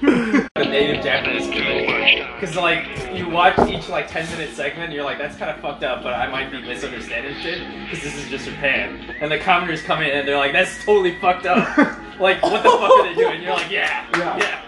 [0.00, 2.34] the native Japanese people.
[2.34, 5.60] Because like you watch each like 10 minute segment, and you're like, that's kind of
[5.60, 9.14] fucked up, but I might be misunderstanding shit because this is just Japan.
[9.20, 11.58] And the commenters come in and they're like, that's totally fucked up.
[12.20, 13.42] like what the fuck are they doing?
[13.42, 14.36] You're like, yeah, Yeah.
[14.38, 14.62] yeah.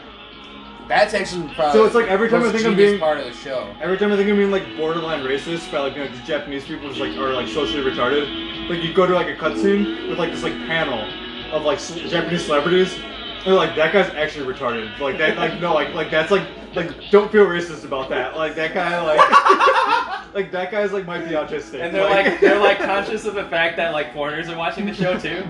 [0.89, 3.27] That's actually probably So it's like every time I think most I'm being- part of
[3.27, 3.75] the show.
[3.83, 6.65] Every time I think I'm being like borderline racist by like you know, the Japanese
[6.65, 8.71] people just like are like socially retarded.
[8.71, 11.07] Like you go to like a cutscene with like this like panel
[11.53, 13.05] of like ce- Japanese celebrities, and
[13.49, 14.99] they're like that guy's actually retarded.
[14.99, 18.37] Like that like no like like that's like like don't feel racist about that.
[18.37, 21.81] Like that guy like like that guy's like might be autistic.
[21.81, 24.93] And they're like they're like conscious of the fact that like foreigners are watching the
[24.93, 25.43] show too.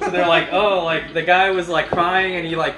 [0.00, 2.74] So they're like, oh, like the guy was like crying and he like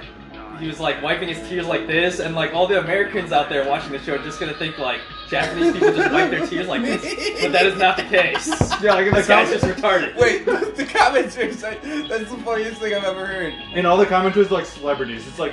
[0.59, 3.67] he was like wiping his tears like this, and like all the Americans out there
[3.67, 6.83] watching the show are just gonna think like Japanese people just wipe their tears like
[6.83, 8.49] this, but that is not the case.
[8.83, 10.17] yeah like in the This guy's com- just retarded.
[10.17, 10.45] Wait,
[10.77, 13.53] the comments are like, that's the funniest thing I've ever heard.
[13.75, 15.27] and all the commenters are like celebrities.
[15.27, 15.53] It's like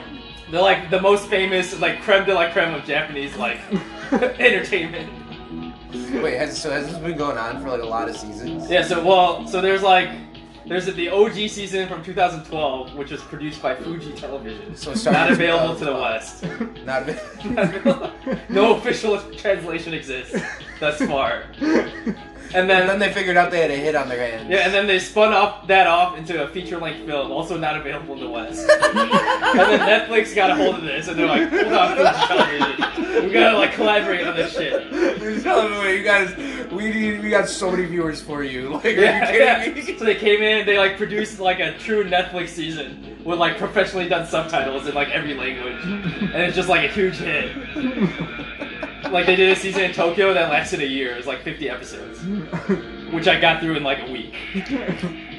[0.52, 3.60] They're like the most famous, like creme de la creme of Japanese like
[4.12, 5.12] entertainment.
[6.22, 8.70] Wait, has, so has this been going on for like a lot of seasons?
[8.70, 10.10] Yeah, so well, so there's like
[10.66, 14.76] there's the OG season from 2012, which was produced by Fuji Television.
[14.76, 16.44] So started Not available to the West.
[16.86, 18.50] Not a bit.
[18.50, 20.40] no official translation exists
[20.80, 21.44] thus far.
[22.54, 24.50] And And then, then they figured out they had a hit on their hands.
[24.50, 28.14] yeah, and then they spun off that off into a feature-length film, also not available
[28.14, 28.70] in the West.
[28.94, 33.26] and then Netflix got a hold of this, and they're like, "Hold on, Fuji Television,
[33.26, 36.36] we gotta like collaborate on this shit." They're telling me, you guys,
[36.72, 38.70] we need, we got so many viewers for you.
[38.84, 39.74] Like, are Yeah, you yeah.
[39.74, 39.98] me?
[39.98, 44.08] So they came in, they like produced like a true Netflix season with like professionally
[44.10, 47.52] done subtitles in like every language, and it's just like a huge hit.
[49.14, 51.12] Like they did a season in Tokyo that lasted a year.
[51.12, 53.16] It was like 50 episodes, hmm.
[53.16, 54.34] which I got through in like a week.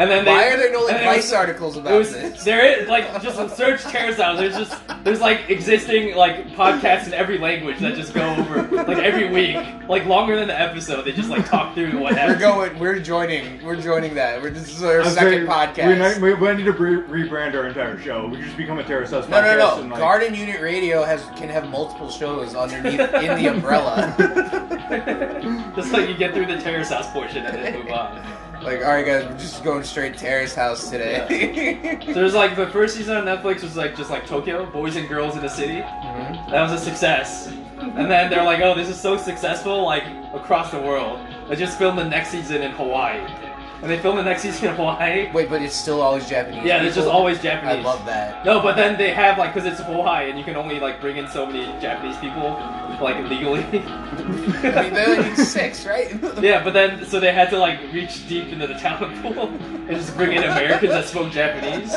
[0.00, 2.42] And then they, Why are there no like and was- Vice articles about was this?
[2.42, 4.38] there is like just search Terrace House.
[4.38, 8.96] There's just there's like existing like podcasts in every language that just go over like
[8.96, 9.56] every week,
[9.90, 11.04] like longer than the episode.
[11.04, 12.78] They just like talk through what We're going.
[12.78, 13.62] We're joining.
[13.62, 14.40] We're joining that.
[14.40, 16.18] We're, this is our I'm second very- podcast.
[16.22, 18.26] We, we, we need to re- rebrand our entire show.
[18.26, 19.80] We just become a Terrace House no, no, no.
[19.82, 24.14] and, like, Garden Unit Radio has can have multiple shows underneath in the umbrella.
[25.76, 28.39] just like you get through the terrace house portion and then move on.
[28.62, 31.98] Like, all right, guys, we're just going straight to Terrace House today.
[32.06, 35.08] So there's like the first season on Netflix was like just like Tokyo, boys and
[35.08, 35.80] girls in the city.
[35.80, 36.50] Mhm.
[36.50, 37.46] That was a success.
[37.80, 40.04] And then they're like, oh, this is so successful, like
[40.34, 41.18] across the world.
[41.48, 43.20] Let's just film the next season in Hawaii.
[43.82, 45.30] And they filmed the next season in Hawaii.
[45.32, 46.64] Wait, but it's still always Japanese.
[46.64, 47.18] Yeah, it's just people?
[47.18, 47.84] always Japanese.
[47.84, 48.44] I love that.
[48.44, 51.16] No, but then they have like, cause it's Hawaii, and you can only like bring
[51.16, 52.50] in so many Japanese people,
[53.00, 53.64] like legally.
[53.64, 56.10] I mean, they only need six, right?
[56.40, 59.88] Yeah, but then so they had to like reach deep into the talent pool and
[59.90, 61.94] just bring in Americans that spoke Japanese.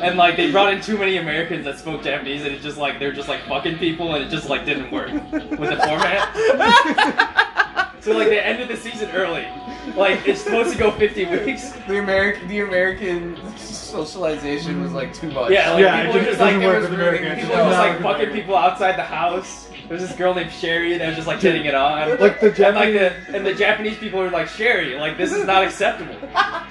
[0.00, 2.98] And like they brought in too many Americans that spoke Japanese and it just like
[2.98, 7.66] they're just like fucking people and it just like didn't work with the format.
[8.00, 9.46] So like they ended the season early.
[9.94, 11.72] Like it's supposed to go 50 weeks.
[11.86, 15.50] The American, the American socialization was like too much.
[15.50, 17.78] Yeah, like Yeah, people were just just like doesn't there was with people were just
[17.78, 19.68] like fucking people outside the house.
[19.88, 22.18] There was this girl named Sherry that was just like getting it on.
[22.20, 25.44] Like the And like the and the Japanese people were like Sherry, like this is
[25.44, 26.16] not acceptable.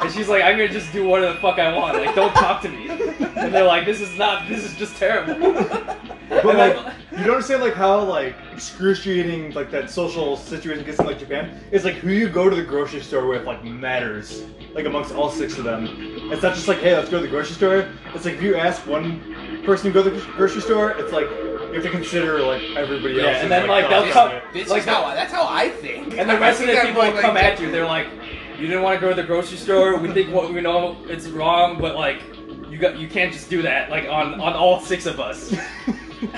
[0.01, 1.97] And she's like, I'm gonna just do whatever the fuck I want.
[1.97, 2.89] Like don't talk to me.
[2.89, 4.47] And they're like, this is not.
[4.47, 5.35] This is just terrible.
[6.29, 6.75] But like,
[7.11, 11.59] you don't understand like how like excruciating like that social situation gets in like Japan.
[11.71, 14.43] It's like who you go to the grocery store with like matters.
[14.73, 15.87] Like amongst all six of them,
[16.31, 17.89] it's not just like hey let's go to the grocery store.
[18.13, 21.27] It's like if you ask one person to go to the grocery store, it's like
[21.29, 23.37] you have to consider like everybody Yeah, else.
[23.43, 26.17] and then, like, they'll come- This Like is how that's how I think.
[26.17, 27.71] And the rest of the think people I'm like come at you.
[27.71, 28.07] They're like,
[28.57, 29.97] you didn't want to go to the grocery store.
[29.97, 32.21] We think what we know it's wrong, but like
[32.69, 35.55] you got you can't just do that like on on all six of us.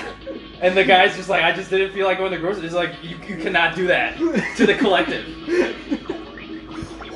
[0.62, 2.66] And the guy's just like, I just didn't feel like going to the grocery.
[2.68, 4.16] It's like you, you cannot do that
[4.58, 5.26] to the collective.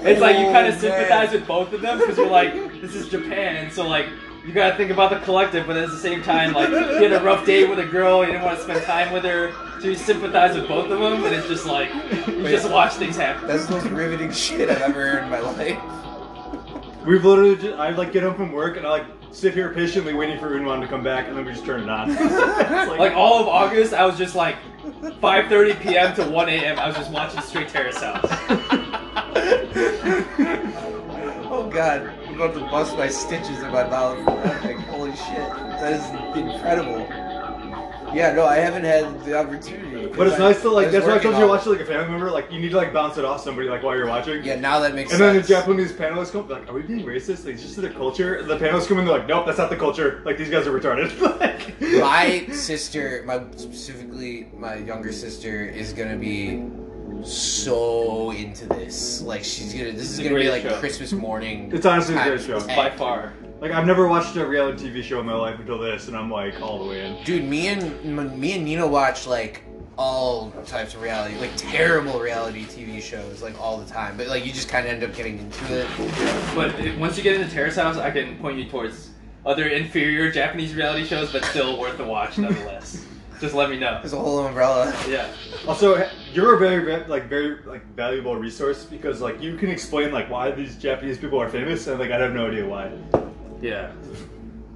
[0.03, 2.96] It's like you kind Oh, of sympathize with both of them because you're like, this
[2.96, 4.08] is Japan, and so like
[4.46, 7.24] you gotta think about the collective, but at the same time, like you had a
[7.24, 9.95] rough day with a girl, you didn't want to spend time with her, so you
[9.95, 11.89] sympathize with both of them, and it's just like
[12.28, 12.51] you Wait.
[12.51, 13.48] just watch things happen.
[13.48, 15.80] That's the most riveting shit I've ever heard in my life.
[17.06, 20.14] We've literally just, I like get home from work and I like sit here patiently
[20.14, 22.10] waiting for Eunhwan to come back and then we just turn it on.
[22.12, 26.16] It's Like all of August, I was just like 5:30 p.m.
[26.16, 26.80] to 1 a.m.
[26.80, 28.26] I was just watching straight Terrace House.
[31.48, 34.18] Oh god, I'm about to bust my stitches in my mouth.
[34.26, 36.04] Like, holy shit, that is
[36.36, 37.08] incredible.
[38.15, 40.07] Yeah, no, I haven't had the opportunity.
[40.07, 40.91] But it's nice to like.
[40.91, 42.31] That's why I told you to watch it like a family member.
[42.31, 44.44] Like you need to like bounce it off somebody like while you're watching.
[44.44, 45.21] Yeah, now that makes sense.
[45.21, 45.47] And then the.
[45.47, 47.45] Japanese panelists come like, "Are we being racist?
[47.45, 49.69] Like, it's just the culture." And the panelists come in, they're like, "Nope, that's not
[49.69, 50.21] the culture.
[50.25, 56.17] Like, these guys are retarded." like, my sister, my specifically my younger sister, is gonna
[56.17, 56.63] be
[57.23, 59.21] so into this.
[59.21, 59.91] Like she's gonna.
[59.91, 60.79] This is gonna be like show.
[60.79, 61.71] Christmas morning.
[61.73, 62.59] It's honestly a great show.
[62.59, 62.75] 10.
[62.75, 63.33] By far.
[63.62, 66.30] Like I've never watched a reality TV show in my life until this, and I'm
[66.30, 67.24] like all the way in.
[67.24, 69.63] Dude, me and me and Nina watch like
[69.98, 74.18] all types of reality, like terrible reality TV shows, like all the time.
[74.18, 75.88] But like you just kind of end up getting into it.
[76.54, 79.12] But if, once you get into Terrace House, I can point you towards
[79.46, 83.06] other inferior Japanese reality shows, but still worth the watch nonetheless.
[83.40, 84.00] Just let me know.
[84.01, 84.96] There's a whole umbrella.
[85.10, 85.30] Yeah.
[85.68, 90.12] Also, you're a very va- like very like valuable resource because like you can explain
[90.12, 92.92] like why these Japanese people are famous, and like I have no idea why.
[93.65, 93.91] Yeah.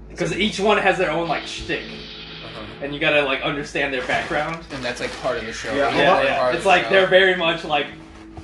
[0.09, 2.65] Because each one has their own like shtick, Uh-huh.
[2.83, 4.65] and you gotta like understand their background.
[4.71, 5.73] And that's like part of the show.
[5.75, 6.51] Yeah, Yeah, yeah.
[6.51, 6.89] It's like show.
[6.89, 7.87] they're very much like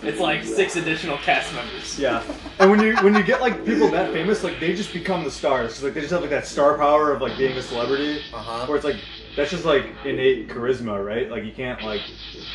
[0.03, 1.97] it's like six additional cast members.
[1.99, 2.21] Yeah,
[2.59, 5.31] and when you when you get like people that famous, like they just become the
[5.31, 5.81] stars.
[5.81, 8.21] Like they just have like that star power of like being a celebrity.
[8.33, 8.67] Uh-huh.
[8.67, 8.97] Where it's like
[9.35, 11.29] that's just like innate charisma, right?
[11.29, 12.01] Like you can't like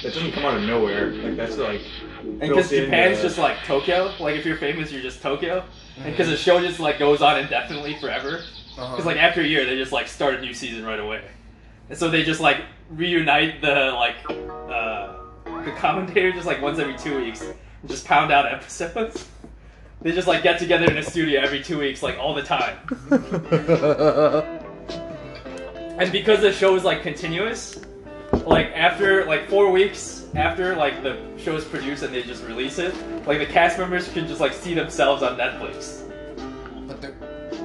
[0.03, 1.07] that doesn't come out of nowhere.
[1.13, 1.81] Like that's like
[2.23, 5.21] And because built in, Japan's uh, just like Tokyo, like if you're famous, you're just
[5.21, 5.65] Tokyo.
[5.97, 8.41] And because the show just like goes on indefinitely forever.
[8.79, 8.91] Uh-huh.
[8.91, 11.23] Because like after a year, they just like start a new season right away,
[11.89, 15.17] and so they just like reunite the like uh,
[15.65, 17.55] the commentator just like once every two weeks, and
[17.87, 19.27] just pound out episodes.
[20.03, 22.79] They just like get together in a studio every two weeks, like all the time.
[26.01, 27.79] And because the show is like continuous,
[28.47, 32.79] like after like four weeks after like the show is produced and they just release
[32.79, 32.95] it,
[33.27, 36.03] like the cast members can just like see themselves on Netflix.
[36.87, 37.15] But they're,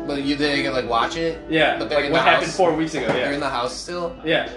[0.08, 1.40] but you they can like watch it.
[1.50, 2.58] Yeah, But they're like in what the happened house.
[2.58, 3.08] four weeks ago.
[3.08, 3.14] Yeah.
[3.14, 4.16] They're in the house still.
[4.26, 4.50] yeah.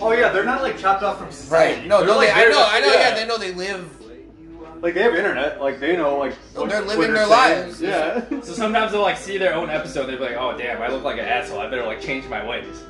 [0.00, 1.80] oh yeah, they're not like chopped off from society.
[1.80, 1.86] Right.
[1.88, 2.92] No, They're, no, like, they, I very know, much- I know.
[2.92, 3.96] Yeah, they know they live.
[4.82, 5.60] Like they have internet.
[5.60, 6.32] Like they know like.
[6.54, 7.66] No, what they're living Twitter's their saying.
[7.68, 7.80] lives.
[7.82, 8.24] Yeah.
[8.42, 11.02] So sometimes they'll like see their own episode, they'll be like, "Oh damn, I look
[11.04, 11.58] like an asshole.
[11.60, 12.82] I better like change my ways."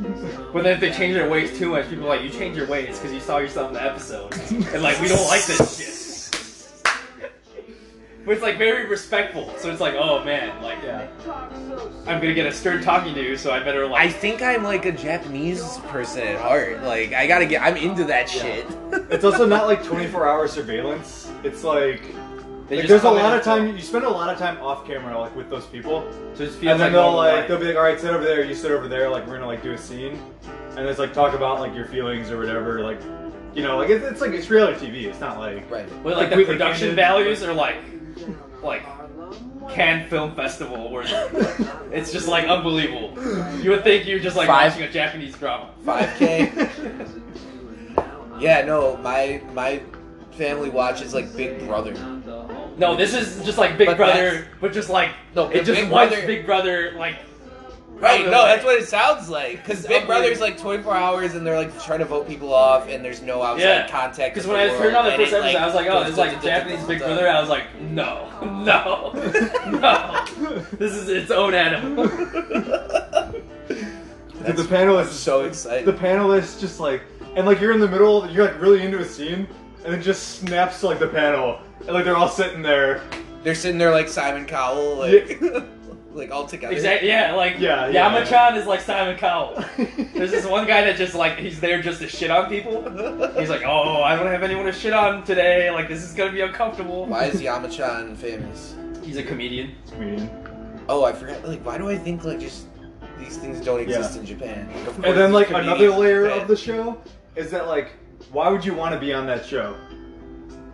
[0.53, 2.67] But then if they change their ways too much, people are like, "You change your
[2.69, 4.33] ways because you saw yourself in the episode,"
[4.73, 6.00] and like we don't like this shit.
[8.25, 11.09] But it's like very respectful, so it's like, oh man, like yeah.
[12.07, 14.07] I'm gonna get a stern talking to, you, so I better like.
[14.07, 16.83] I think I'm like a Japanese person at heart.
[16.83, 17.63] Like I gotta get.
[17.63, 18.67] I'm into that shit.
[19.11, 21.31] It's also not like 24 hour surveillance.
[21.45, 22.03] It's like.
[22.71, 23.75] Like there's a lot of time.
[23.75, 26.59] You spend a lot of time off camera, like with those people, So it just
[26.59, 28.45] feels and then like they'll normal like they'll be like, "All right, sit over there.
[28.45, 29.09] You sit over there.
[29.09, 30.23] Like we're gonna like do a scene,"
[30.77, 32.81] and it's like talk about like your feelings or whatever.
[32.81, 33.01] Like,
[33.55, 35.05] you know, like it's, it's like it's reality TV.
[35.07, 35.89] It's not like Right.
[36.05, 37.79] But like the production values are like,
[38.63, 38.83] like
[39.71, 41.05] Cannes Film Festival, where
[41.93, 43.13] it's just like unbelievable.
[43.61, 45.71] You would think you're just like Five- watching a Japanese drama.
[45.85, 47.11] 5K.
[48.41, 49.83] Yeah, no, my my
[50.33, 51.93] family watches like Big Brother.
[52.79, 55.81] No, this is just like Big But Brother, that's- but just like No, it just
[55.81, 57.17] Big Brother- Big Brother like.
[58.01, 59.59] Right, no, that's what it sounds like.
[59.65, 60.73] Because Big Brother's unbelievable.
[60.73, 63.63] like 24 hours and they're like trying to vote people off and there's no outside
[63.63, 63.89] Yeah.
[63.89, 64.35] contact.
[64.35, 65.93] Because when the I turned on the first and it, episode, I was like, oh,
[65.93, 67.29] goes this is like da- da- da- Japanese Big Brother.
[67.29, 69.13] I was like, no, no,
[69.79, 70.25] no.
[70.79, 72.07] This is its own animal.
[72.09, 73.43] the,
[74.45, 75.01] the panelists.
[75.09, 75.85] I'm so excited.
[75.87, 77.03] the panelists just like
[77.37, 78.29] and like you're in the middle.
[78.31, 79.47] You're like really into a scene,
[79.85, 83.03] and it just snaps to like the panel, and like they're all sitting there.
[83.43, 85.41] They're sitting there like Simon Cowell, like,
[86.13, 86.75] like all together.
[86.75, 87.09] Exactly.
[87.09, 88.11] Yeah, like Yeah, yeah.
[88.11, 89.65] Yamachan is like Simon Cowell.
[90.15, 92.83] There's this one guy that just like he's there just to shit on people.
[93.39, 95.71] He's like, oh, I don't have anyone to shit on today.
[95.71, 97.07] Like this is gonna be uncomfortable.
[97.07, 98.75] Why is Yamachan famous?
[99.03, 99.75] He's a comedian.
[100.89, 101.47] Oh, I forgot.
[101.47, 102.67] Like, why do I think like just
[103.19, 104.21] these things don't exist Yeah.
[104.21, 104.69] in Japan?
[104.87, 107.01] Like, And then like another layer in of the show
[107.37, 107.93] is that like
[108.33, 109.77] why would you want to be on that show?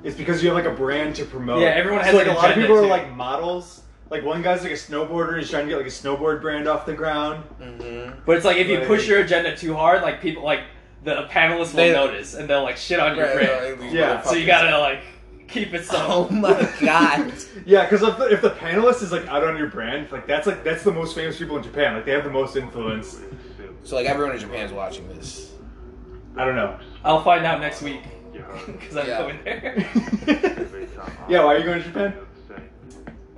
[0.02, 1.60] It's because you have like a brand to promote.
[1.60, 2.88] Yeah, everyone has, so, like like, a lot of agenda, people are too.
[2.88, 3.82] like models.
[4.08, 5.38] Like one guy's like a snowboarder.
[5.38, 7.42] He's trying to get like a snowboard brand off the ground.
[7.60, 10.60] hmm But it's like if you Like- push your agenda too hard, like people like
[11.04, 13.92] the panelists will They- notice and they'll like shit on your brand.
[13.92, 15.00] Yeah, So you gotta like
[15.48, 15.96] keep it so.
[15.98, 17.32] Oh my god.
[17.64, 20.46] Yeah, because if the, if the panelist is like out on your brand, like that's
[20.46, 21.94] like that's the most famous people in Japan.
[21.94, 23.20] Like they have the most influence.
[23.82, 25.52] So like everyone in Japan's watching this.
[26.36, 26.78] I don't know.
[27.04, 29.18] I'll find out next week because I'm Yeah.
[29.22, 29.86] going there.
[31.28, 32.14] yeah, why are you going to Japan?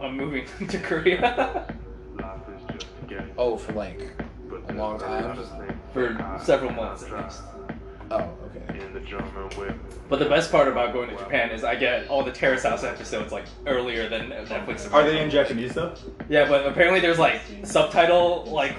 [0.01, 1.75] I'm moving to Korea
[3.39, 4.01] Oh, for like
[4.69, 5.37] a long time.
[5.93, 7.43] for several months at least.
[8.11, 8.81] Oh, okay.
[10.09, 12.85] But the best part about going to Japan is I get all the Terrace House
[12.85, 14.93] episodes like earlier than Netflix.
[14.93, 15.95] Are they in Japanese though?
[16.29, 18.77] Yeah, but apparently there's like subtitle like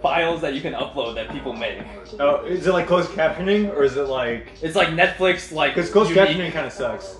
[0.00, 1.78] files that you can upload that people make.
[2.20, 4.48] Oh, is it like closed captioning or is it like?
[4.62, 7.18] It's like Netflix like Because closed unique- captioning kind of sucks.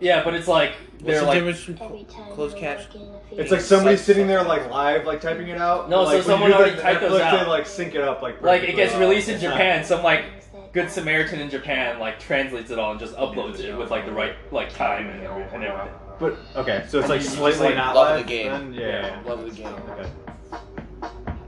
[0.00, 3.02] Yeah, but it's like they're the like difference between closed caption?
[3.32, 5.88] It's like somebody sitting there like live, like typing it out.
[5.90, 7.38] No, so like, when someone you do already that typed those out.
[7.44, 8.40] They like sync it up like.
[8.42, 8.84] like it perfectly.
[8.84, 9.84] gets released in It's not- Japan.
[9.84, 10.24] Some like
[10.72, 14.12] good Samaritan in Japan like translates it all and just uploads it with like the
[14.12, 15.92] right like time and, and everything.
[16.18, 18.26] But okay, so it's like just, slightly like, not love live.
[18.26, 18.50] the game.
[18.52, 18.72] Then?
[18.74, 18.86] Yeah.
[19.06, 19.74] yeah, Love the game.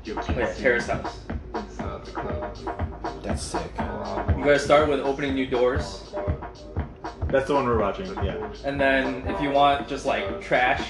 [0.05, 0.15] yeah.
[0.17, 0.41] Okay.
[0.41, 1.21] Like Terrace House.
[3.23, 3.71] That's sick.
[3.79, 6.05] You gotta start with opening new doors,
[7.31, 8.07] That's the one we're watching.
[8.25, 8.53] Yeah.
[8.65, 10.89] and then if you want just like trash,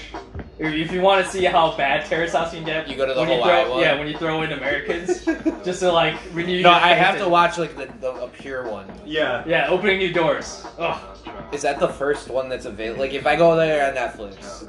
[0.58, 3.14] if if you want to see how bad Terrace House can get, You go to
[3.14, 3.82] the when you Hawaii throw, one?
[3.82, 5.24] Yeah, when you throw in Americans,
[5.64, 6.62] just to like renew.
[6.62, 8.86] No, your I have to watch like the, the a pure one.
[9.04, 9.42] Yeah.
[9.46, 10.64] Yeah, opening new doors.
[10.78, 11.18] Ugh.
[11.52, 13.00] Is that the first one that's available?
[13.02, 14.64] Like, if I go there on Netflix,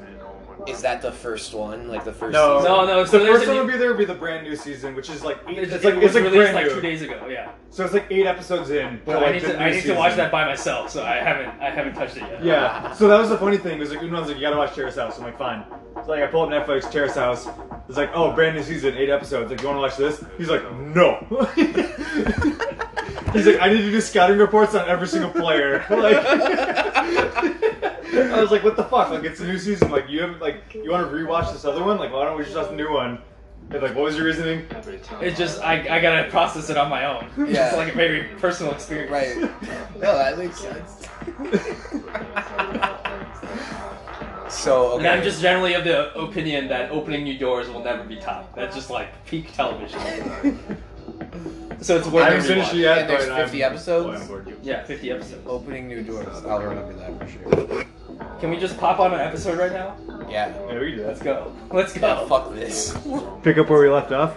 [0.66, 1.88] is that the first one?
[1.88, 2.32] Like the first?
[2.32, 2.72] No, season?
[2.72, 4.14] No, no, The so there's first a one new- would be there would be the
[4.14, 6.52] brand new season, which is like eight, It's, it's like it it's was like released
[6.52, 6.74] brand like new.
[6.74, 7.26] two days ago.
[7.28, 9.00] Yeah, So it's like eight episodes in.
[9.04, 11.02] but to, I need the to new I need to watch that by myself, so
[11.04, 12.44] I haven't I haven't touched it yet.
[12.44, 12.92] Yeah.
[12.92, 13.78] So that was the funny thing.
[13.78, 15.18] It was like Eunhwan's like, you gotta watch Terrace House.
[15.18, 15.64] I'm like, fine.
[16.04, 17.46] So like I pull up Netflix, Terrace House.
[17.88, 19.50] It's like, oh, brand new season, eight episodes.
[19.50, 20.22] Like, you wanna watch this?
[20.38, 21.26] He's like, no.
[23.32, 25.84] He's like, I need to do scouting reports on every single player.
[25.90, 26.16] Like,
[28.12, 29.10] I was like, what the fuck?
[29.10, 29.90] Like, it's a new season.
[29.90, 31.98] Like, you have like, you want to rewatch this other one?
[31.98, 33.20] Like, why don't we just watch the new one?
[33.70, 34.66] And, like, what was your reasoning?
[35.20, 37.26] It's just I, I gotta process it on my own.
[37.38, 37.66] It's Yeah.
[37.66, 39.10] just like a very personal experience.
[39.12, 39.36] Right.
[40.00, 41.06] No, that makes sense.
[44.48, 45.06] so And.
[45.06, 48.54] I'm just generally of the opinion that opening new doors will never be top.
[48.56, 50.00] That's just like peak television.
[51.80, 52.78] so it's worth I a haven't finished rewatch.
[52.80, 52.98] yet.
[52.98, 54.18] And there's but I'm- 50 episodes?
[54.18, 54.56] oh, I'm bored.
[54.62, 55.42] Yeah, 50 episodes.
[55.46, 56.26] Opening new doors.
[56.46, 57.84] I'll remember that for sure.
[58.40, 59.96] Can we just pop on an episode right now?
[60.28, 60.48] Yeah.
[60.68, 61.24] Yeah, we can do Let's that.
[61.24, 61.52] go.
[61.70, 62.00] Let's Yeah.
[62.00, 62.26] go.
[62.26, 62.96] Fuck this.
[63.42, 64.36] Pick up where we left off.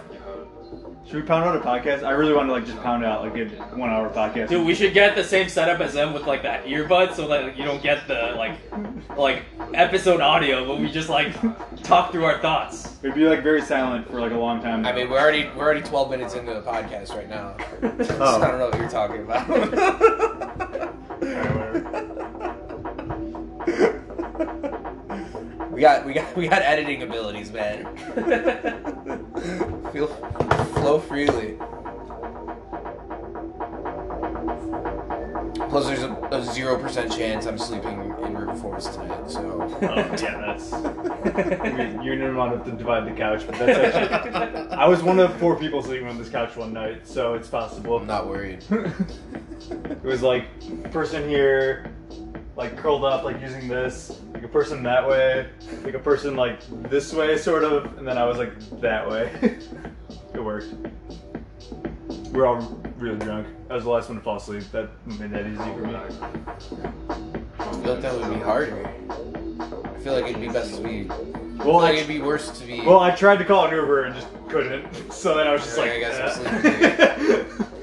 [1.06, 2.02] Should we pound out a podcast?
[2.02, 3.44] I really want to like just pound out like a
[3.76, 4.48] one hour podcast.
[4.48, 7.56] Dude, we should get the same setup as them with like that earbud, so that
[7.58, 8.52] you don't get the like,
[9.16, 9.42] like
[9.74, 11.34] episode audio, but we just like
[11.82, 12.96] talk through our thoughts.
[13.02, 14.86] It'd be like very silent for like a long time.
[14.86, 17.54] I mean, we're already we're already 12 minutes into the podcast right now.
[18.04, 18.42] So Oh.
[18.42, 19.46] I don't know what you're talking about.
[25.74, 27.84] we got we got we got editing abilities, man.
[29.92, 31.58] Feel flow freely.
[35.68, 39.28] Plus, there's a zero percent chance I'm sleeping in root force tonight.
[39.28, 40.70] So Oh, yeah, that's.
[42.04, 44.76] you and your mom have to divide the couch, but that's actually.
[44.76, 47.96] I was one of four people sleeping on this couch one night, so it's possible.
[47.96, 48.62] I'm not worried.
[48.70, 50.44] it was like
[50.92, 51.92] person here,
[52.56, 55.48] like curled up, like using this, like a person that way,
[55.82, 59.30] like a person like this way, sort of, and then I was like that way.
[60.34, 60.72] it worked.
[62.32, 62.60] We're all
[62.98, 63.46] really drunk.
[63.70, 64.64] I was the last one to fall asleep.
[64.72, 65.94] That made that easy for me.
[65.94, 66.08] I
[67.72, 68.90] feel like that would be harder.
[69.84, 71.04] I feel like it'd be best to be.
[71.64, 72.80] Well, like it'd be worse to be.
[72.80, 74.86] well, I tried to call an Uber and just couldn't.
[75.12, 77.44] So then I was just like, I guess I'm eh.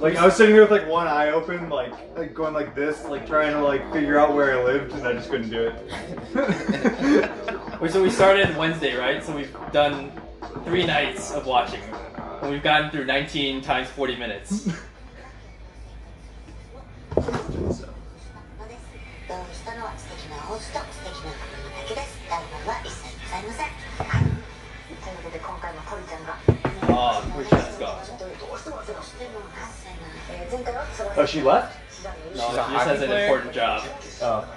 [0.00, 3.04] like I was sitting there with like one eye open, like like going like this,
[3.04, 6.30] like trying to like figure out where I lived, and I just couldn't do it.
[7.80, 9.22] Wait, so we started Wednesday, right?
[9.22, 10.12] So we've done
[10.64, 11.82] three nights of watching,
[12.42, 14.68] and we've gotten through 19 times 40 minutes.
[26.88, 27.55] Ah, ど
[31.16, 31.78] Oh, she left?
[32.34, 33.82] No, she just has an important job.
[34.22, 34.48] Oh.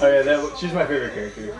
[0.00, 1.58] yeah that, she's my favorite character.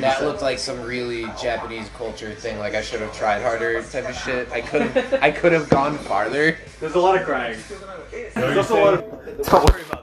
[0.00, 2.58] That looked like some really Japanese culture thing.
[2.58, 4.50] Like I should have tried harder, type of shit.
[4.50, 6.58] I could have, I could have gone farther.
[6.80, 7.58] There's a lot of crying.
[8.10, 9.46] There's also a lot of.
[9.46, 9.97] Don't worry about.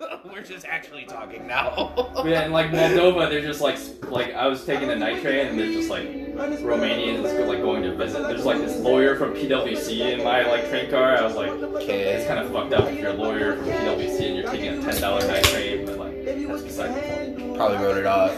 [0.24, 2.06] We're just actually talking now.
[2.24, 3.78] Yeah, and like Moldova, they're just like
[4.10, 7.94] like I was taking the night train, and they're just like Romanians like going to
[7.94, 8.22] visit.
[8.24, 11.16] There's like this lawyer from PwC in my like train car.
[11.16, 14.26] I was like, okay, it's kind of fucked up if you're a lawyer from PwC
[14.26, 17.56] and you're taking a ten dollar night train, but like that's beside the point.
[17.56, 18.36] Probably wrote it off.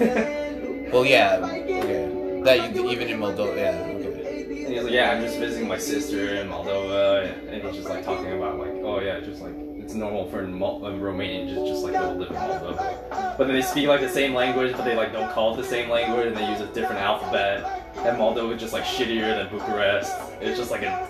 [0.92, 1.38] Well, yeah.
[1.42, 2.40] Okay.
[2.44, 3.70] That you, even in Moldova, yeah.
[3.88, 4.64] Okay.
[4.64, 8.04] And he's like, yeah, I'm just visiting my sister in Moldova, and he's just like
[8.04, 9.54] talking about like, oh yeah, just like
[9.92, 13.36] it's it's normal for Mol- uh, Romanian just just like go live in Moldova.
[13.36, 15.68] But then they speak like the same language, but they like don't call it the
[15.68, 17.80] same language, and they use a different alphabet.
[17.96, 20.12] And Moldova is just like shittier than Bucharest.
[20.40, 21.08] It's just like a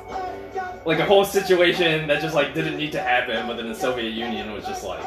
[0.85, 4.11] like a whole situation that just like didn't need to happen, but then the Soviet
[4.11, 5.03] Union was just like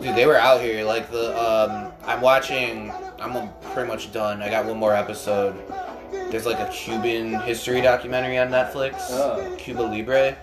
[0.00, 0.84] Dude, they were out here.
[0.84, 2.90] Like the, um, I'm watching.
[3.20, 4.42] I'm pretty much done.
[4.42, 5.54] I got one more episode.
[6.30, 9.54] There's like a Cuban history documentary on Netflix, Oh.
[9.58, 10.36] Cuba Libre,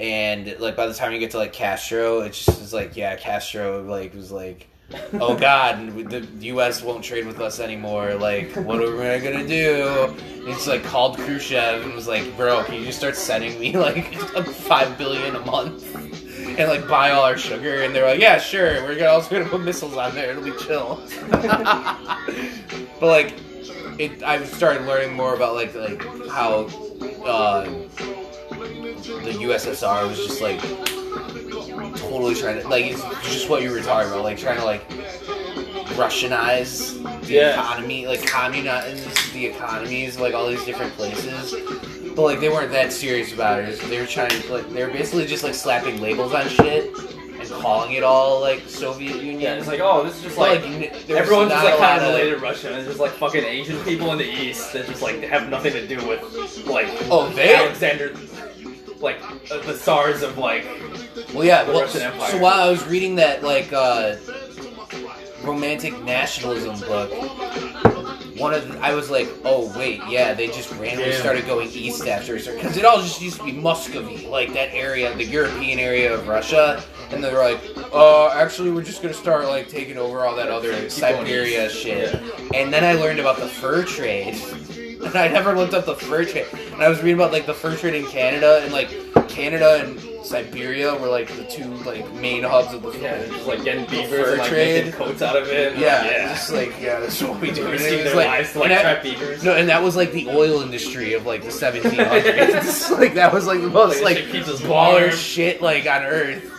[0.00, 3.16] and like by the time you get to like Castro, it's just it's like yeah,
[3.16, 4.68] Castro like was like,
[5.14, 6.82] oh god, the U.S.
[6.82, 8.14] won't trade with us anymore.
[8.14, 10.14] Like, what are we gonna do?
[10.18, 13.76] And It's like called Khrushchev and was like, bro, can you just start sending me
[13.76, 15.84] like five billion a month?
[16.58, 19.48] and like buy all our sugar and they're like yeah sure we're gonna also gonna
[19.48, 21.00] put missiles on there it'll be chill
[21.30, 23.34] but like
[23.98, 26.64] it i've started learning more about like like how
[27.24, 27.64] uh
[29.02, 30.60] the ussr was just like
[31.98, 33.02] totally trying to like it's
[33.32, 34.86] just what you were talking about like trying to like
[35.98, 37.52] russianize the Yeah.
[37.52, 41.54] economy like communize the economies of like all these different places
[42.14, 43.78] but like they weren't that serious about it.
[43.82, 47.48] They were trying to like they were basically just like slapping labels on shit and
[47.62, 49.40] calling it all like Soviet Union.
[49.40, 50.60] yeah, it's like oh this is just like.
[50.62, 53.78] n- Everyone's just like kind of related to Russia, and it's just like fucking Asian
[53.84, 56.20] people in the East that just like have nothing to do with
[56.66, 58.08] like Oh, they- Alexander,
[59.00, 59.18] like
[59.50, 60.64] uh, the tsars of like
[61.34, 61.64] Well, yeah.
[61.64, 62.30] the Well, Russian Empire.
[62.30, 64.16] so while I was reading that like uh,
[65.42, 67.10] romantic nationalism book,
[68.38, 71.20] one of the, I was like, oh wait, yeah, they just randomly Damn.
[71.20, 75.14] started going east after because it all just used to be Muscovy, like that area,
[75.16, 77.60] the European area of Russia, and they're like,
[77.92, 81.76] oh, actually, we're just gonna start like taking over all that other Keep Siberia east.
[81.76, 82.14] shit.
[82.54, 84.40] And then I learned about the fur trade.
[85.04, 86.46] And I never looked up the fur trade.
[86.72, 88.90] And I was reading about like the fur trade in Canada and like
[89.28, 93.46] Canada and Siberia were like the two like main hubs of the yeah, they're just
[93.46, 94.84] like getting beavers fur and like trade.
[94.84, 95.78] making coats out of it.
[95.78, 96.28] yeah, like, yeah.
[96.28, 97.70] just like yeah, that's what we do.
[97.70, 99.44] Risking their was lives to like trap beavers.
[99.44, 102.90] no, and that was like the oil industry of like the 1700s.
[102.98, 106.54] like that was like the most Like, like baller shit like on Earth.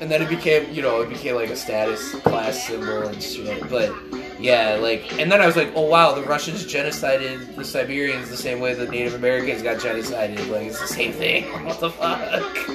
[0.00, 3.68] And then it became, you know, it became like a status class symbol and shit.
[3.68, 3.94] But
[4.40, 8.36] yeah, like, and then I was like, oh wow, the Russians genocided the Siberians the
[8.36, 10.48] same way the Native Americans got genocided.
[10.48, 11.44] Like it's the same thing.
[11.64, 12.68] What the fuck?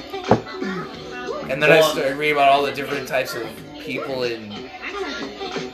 [1.50, 3.48] And then I started reading about all the different types of
[3.80, 4.68] people in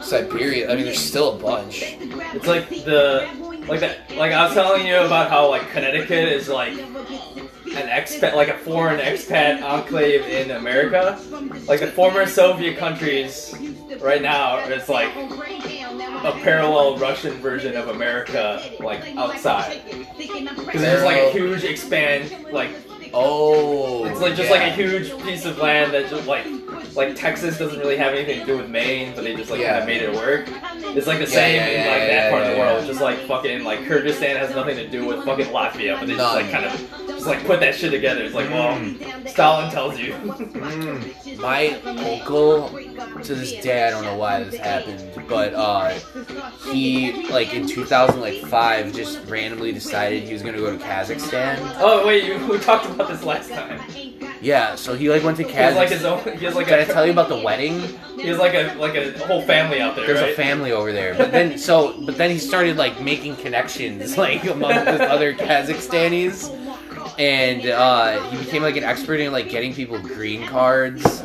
[0.03, 0.71] Siberia.
[0.71, 1.97] I mean, there's still a bunch.
[2.35, 3.29] It's like the
[3.69, 6.75] like that like I was telling you about how like Connecticut is like
[7.77, 11.19] an expat like a foreign expat enclave in America.
[11.67, 13.55] Like the former Soviet countries
[14.01, 19.83] right now it's like a parallel Russian version of America like outside.
[20.17, 22.71] Because there's like a huge expand like
[23.15, 24.57] Oh, it's like just yeah.
[24.59, 26.47] like a huge piece of land that just like
[26.95, 29.79] like Texas doesn't really have anything to do with Maine, but they just like Yeah.
[29.79, 30.47] kind of made it work.
[30.97, 32.87] It's like the same yeah, in like that part of the world.
[32.87, 36.35] Just like fucking like Kyrgyzstan has nothing to do with fucking Latvia, but they just
[36.35, 38.23] like kind of just like put that shit together.
[38.25, 38.79] It's like, well,
[39.27, 40.13] Stalin tells you.
[40.13, 41.39] Mm.
[41.39, 42.69] My uncle,
[43.25, 45.91] to this day, I don't know why this happened, but uh,
[46.73, 51.57] he like in 2005 just randomly decided he was gonna go to Kazakhstan.
[51.79, 53.81] oh wait, you, we talked about this last time.
[54.41, 55.49] Yeah, so he like went to Kazakhstan.
[55.51, 56.39] He has like his own.
[56.39, 56.87] He has like Did I a.
[56.87, 57.81] tell you about the wedding?
[58.17, 60.33] He has like a like a whole family out there, There's right?
[60.33, 64.45] a family over there, but then so but then he started like making connections like
[64.45, 66.51] among the other Kazakhstanis,
[67.19, 71.03] and uh, he became like an expert in like getting people green cards,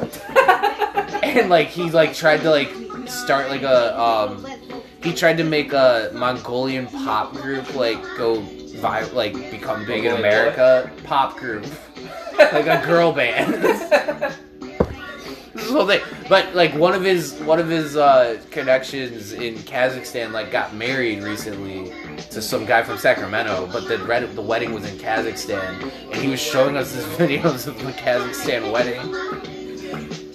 [1.36, 2.72] and like he like tried to like
[3.08, 4.46] start like a um,
[5.04, 10.16] he tried to make a Mongolian pop group like go vi- like become big in
[10.16, 11.66] America pop group
[12.38, 13.54] like a girl band.
[15.54, 16.02] This whole thing.
[16.30, 21.24] But like one of his one of his uh, connections in Kazakhstan like got married
[21.24, 21.92] recently
[22.32, 26.28] to some guy from Sacramento, but the red, the wedding was in Kazakhstan, and he
[26.30, 29.57] was showing us his videos of the Kazakhstan wedding.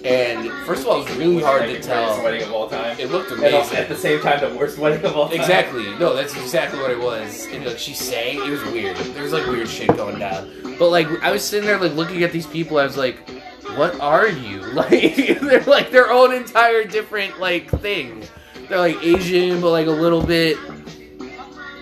[0.03, 2.21] And first of all, it was really hard to tell.
[2.23, 2.99] Wedding of all time.
[2.99, 3.77] It looked And also amazing.
[3.77, 5.39] at the same time, the worst wedding of all time.
[5.39, 5.85] Exactly.
[5.97, 7.47] No, that's exactly what it was.
[7.47, 8.97] And like she sang, it was weird.
[8.97, 10.49] There was like weird shit going down.
[10.77, 13.17] But like I was sitting there like looking at these people, I was like,
[13.75, 14.61] what are you?
[14.73, 14.89] Like
[15.39, 18.23] they're like their own entire different like thing.
[18.67, 20.57] They're like Asian, but like a little bit.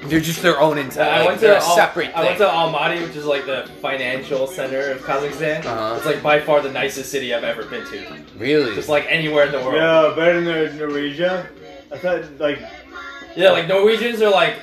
[0.03, 1.09] They're just their own entire.
[1.09, 4.47] I went to a Al- separate I went to Almaty, which is like the financial
[4.47, 5.63] center of Kazakhstan.
[5.65, 5.95] Uh-huh.
[5.97, 8.23] It's like by far the nicest city I've ever been to.
[8.37, 8.73] really?
[8.75, 9.75] Just like anywhere in the world.
[9.75, 11.47] Yeah, better than Norwegia.
[11.91, 12.59] I thought like
[13.35, 14.55] Yeah, like Norwegians are like,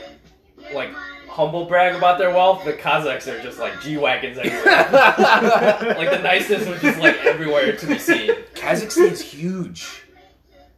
[0.74, 0.90] like
[1.29, 4.64] humble brag about their wealth, the Kazakhs are just like G wagons everywhere.
[5.96, 8.33] like the nicest, which is like everywhere to be seen.
[8.55, 10.03] Kazakhstan's huge.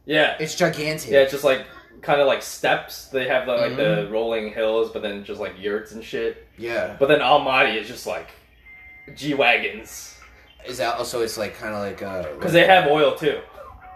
[0.05, 1.09] Yeah, It's gigantic.
[1.11, 1.65] yeah, it's just like
[2.01, 3.05] kind of like steppes.
[3.07, 6.47] They have the, like the rolling hills, but then just like yurts and shit.
[6.57, 6.95] Yeah.
[6.99, 8.29] But then Almaty is just like
[9.15, 10.17] G wagons
[10.65, 11.21] Is that also?
[11.21, 12.33] It's like kind of like uh.
[12.35, 13.39] because they have oil too.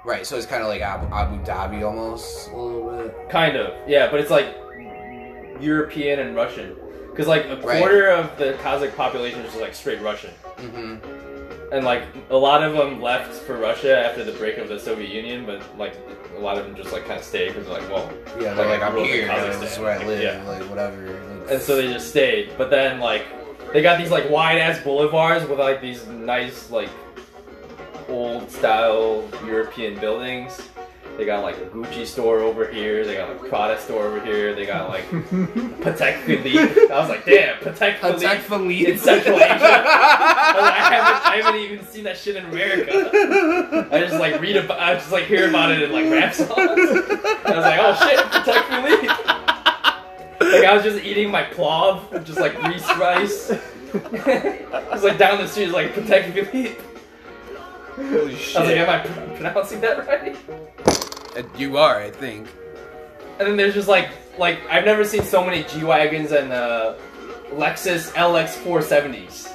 [0.04, 0.26] Right.
[0.26, 3.30] So it's kind of like Abu, Abu Dhabi almost a little bit.
[3.30, 4.56] Kind of, yeah, but it's like
[5.60, 6.76] European and Russian.
[7.10, 7.80] Because like a Right.
[7.80, 11.25] quarter of the Kazakh population is just like straight Russian, Mm-hmm.
[11.76, 15.10] And like a lot of them left for Russia after the break of the Soviet
[15.14, 15.94] Union, but like
[16.38, 18.10] a lot of them just like kind of stayed because they're like, well,
[18.40, 18.54] Yeah.
[18.54, 19.28] Like, Like, I'm here.
[19.28, 19.60] Kazakhstan.
[19.60, 20.24] This is where I live.
[20.24, 20.42] Yeah.
[20.48, 21.18] Like whatever.
[21.50, 22.58] And so they just stayed.
[22.58, 23.26] But then like
[23.74, 26.90] they got these like wide ass boulevards with like these nice like
[28.08, 30.58] old style European buildings.
[31.18, 33.06] They got like a Gucci store over here.
[33.06, 34.54] They got like Prada store over here.
[34.54, 36.92] They got like Patek Philippe.
[36.92, 38.26] I was like, damn, Patek Philippe.
[38.26, 38.92] Patek Philippe.
[38.92, 39.48] in Central Asia.
[39.50, 43.88] I, was like, I haven't, I haven't even seen that shit in America.
[43.92, 46.50] I just like read about, I just like hear about it in like rap songs.
[46.50, 49.08] I was like, oh shit, Patek Philippe.
[50.42, 53.52] Like I was just eating my plov, just like greased rice.
[53.94, 56.82] It's like down the street, it's like Patek Philippe.
[57.96, 58.78] Holy I was like, shit.
[58.78, 60.36] am I pr- pronouncing that right?
[61.36, 62.48] Uh, you are, I think.
[63.40, 66.96] And then there's just like, like I've never seen so many G wagons and uh,
[67.52, 69.52] Lexus LX 470s.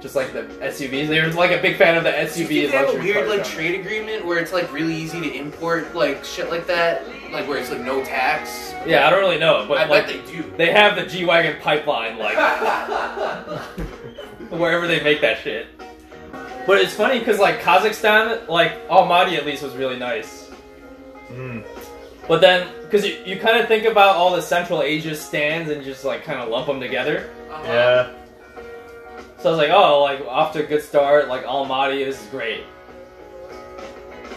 [0.00, 1.08] Just like the SUVs.
[1.08, 2.98] They were like a big fan of the Do you SUV think they have a
[2.98, 3.56] weird like genre.
[3.56, 7.56] trade agreement where it's like really easy to import like shit like that, like where
[7.56, 8.74] it's like no tax?
[8.86, 10.52] Yeah, I don't really know, but I like bet they do.
[10.58, 12.36] they have the G wagon pipeline, like
[14.50, 15.68] wherever they make that shit.
[16.66, 20.43] But it's funny because like Kazakhstan, like Almaty at least was really nice.
[21.34, 21.64] Mm.
[22.26, 25.84] But then, because you, you kind of think about all the Central Asia stands and
[25.84, 27.28] just like kind of lump them together.
[27.64, 28.10] Yeah.
[29.40, 31.28] So I was like, oh, like off to a good start.
[31.28, 32.62] Like Almaty, this is great.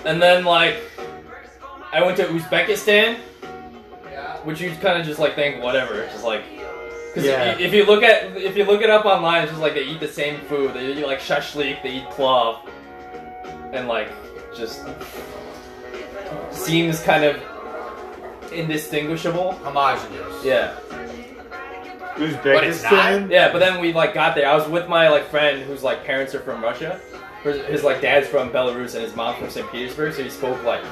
[0.06, 0.78] And then like
[1.94, 3.18] I went to Uzbekistan,
[4.12, 4.38] Yeah.
[4.40, 6.02] which you kind of just like think whatever.
[6.02, 6.44] It's just like
[7.14, 7.52] because Yeah.
[7.54, 9.76] if, you, if you look at if you look it up online, it's just like
[9.76, 10.74] they eat the same food.
[10.74, 12.68] They eat like shashlik, they eat plov,
[13.72, 14.10] and like
[14.56, 14.86] just
[16.52, 17.42] seems kind of
[18.52, 19.54] indistinguishable.
[19.64, 20.44] Homogenous.
[20.44, 20.78] Yeah.
[22.18, 22.94] it's not.
[22.94, 23.32] Uzbekistan.
[23.32, 24.50] Yeah, but then we like got there.
[24.50, 27.00] I was with my like friend whose like parents are from Russia.
[27.44, 29.70] His, his like dad's from Belarus and his mom from St.
[29.72, 30.84] Petersburg, so he spoke like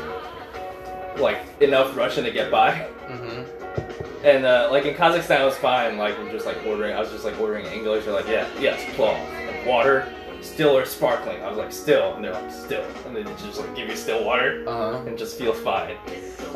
[1.17, 2.87] like enough Russian to get by.
[3.07, 4.25] Mm-hmm.
[4.25, 5.97] And uh, like in Kazakhstan, it was fine.
[5.97, 6.95] Like we're just like ordering.
[6.95, 8.05] I was just like ordering English.
[8.05, 9.17] They're like, yeah, yes, plov,
[9.47, 10.11] like, water,
[10.45, 11.41] still or sparkling.
[11.43, 14.23] I was like, still, and they're like, still, and they just like give you still
[14.23, 15.03] water Uh huh.
[15.07, 15.95] and just feel fine.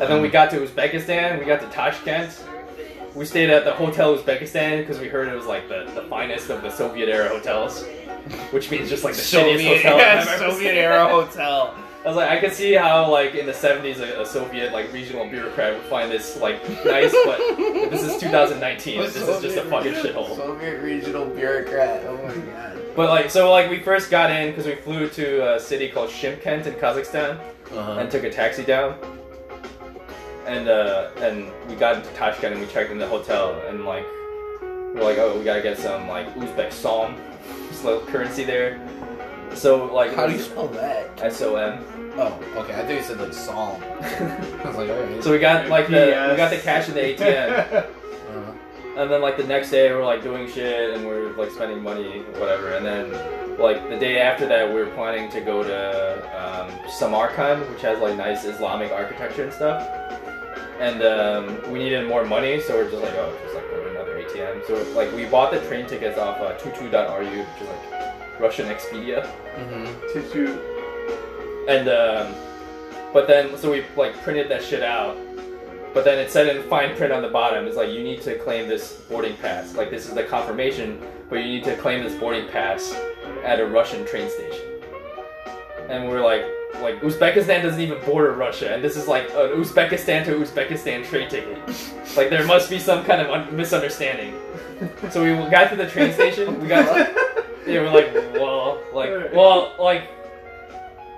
[0.08, 2.42] then we got to Uzbekistan, we got to Tashkent.
[3.14, 6.48] We stayed at the Hotel Uzbekistan because we heard it was like the, the finest
[6.48, 7.82] of the Soviet era hotels,
[8.52, 11.74] which means just like the shittiest hotel I've ever Soviet era hotel.
[12.04, 14.90] I was like, I could see how like in the 70s a, a Soviet like
[14.92, 17.38] regional bureaucrat would find this like nice, but
[17.90, 19.00] this is 2019.
[19.00, 20.34] This is just a fucking shithole.
[20.34, 22.04] Soviet regional bureaucrat.
[22.06, 22.80] Oh my god.
[22.96, 26.10] But like, so like we first got in because we flew to a city called
[26.10, 27.38] Shymkent in Kazakhstan.
[27.72, 28.00] Uh-huh.
[28.00, 28.98] and took a taxi down.
[30.46, 34.04] And uh, and we got into Tashkent and we checked in the hotel and like
[34.92, 37.16] we're like, oh, we gotta get some like Uzbek som,
[37.68, 38.80] just little currency there.
[39.54, 41.20] So like, How do you spell that?
[41.22, 41.84] S O M.
[42.16, 42.74] Oh, okay.
[42.74, 43.82] I think you said like psalm.
[44.02, 45.22] I was like, alright.
[45.22, 47.86] So we got like the we got the cash in the ATM,
[48.30, 48.52] Uh-huh.
[48.96, 52.20] and then like the next day we're like doing shit and we're like spending money,
[52.38, 52.72] whatever.
[52.76, 57.68] And then like the day after that we were planning to go to um, Samarkand,
[57.70, 59.88] which has like nice Islamic architecture and stuff.
[60.80, 63.90] And um, we needed more money, so we're just like, oh, just like go to
[63.90, 64.66] another ATM.
[64.66, 67.99] So like we bought the train tickets off uh, tutu.ru, which is like
[68.40, 69.24] Russian Expedia.
[69.56, 70.12] Mm-hmm.
[70.12, 70.58] Tissue.
[71.68, 72.34] And um,
[73.12, 75.16] but then so we like printed that shit out.
[75.92, 78.38] But then it said in fine print on the bottom, it's like you need to
[78.38, 79.74] claim this boarding pass.
[79.74, 82.94] Like this is the confirmation, but you need to claim this boarding pass
[83.44, 84.66] at a Russian train station.
[85.88, 86.44] And we're like,
[86.80, 91.28] like Uzbekistan doesn't even border Russia, and this is like an Uzbekistan to Uzbekistan train
[91.28, 91.58] ticket.
[92.16, 94.34] Like there must be some kind of un- misunderstanding.
[95.10, 96.60] So we got to the train station.
[96.60, 96.86] We got
[97.66, 100.08] yeah, we're like, well, like, well, like,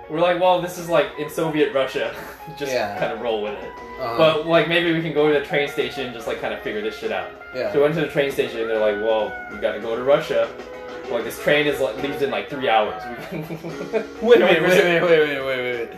[0.09, 2.13] we're like, well, this is like in Soviet Russia.
[2.57, 2.99] just Yeah.
[2.99, 3.69] kind of roll with it.
[3.99, 4.17] Uh-huh.
[4.17, 6.59] But like, maybe we can go to the train station, and just like kind of
[6.61, 7.31] figure this shit out.
[7.55, 7.71] yeah.
[7.71, 10.03] So we went to the train station, and they're like, well, we gotta go to
[10.03, 10.49] Russia.
[11.11, 13.01] Like this train is like, leaves in like three hours.
[13.31, 15.89] We Wait, wait, wait, wait, wait, wait, wait, wait.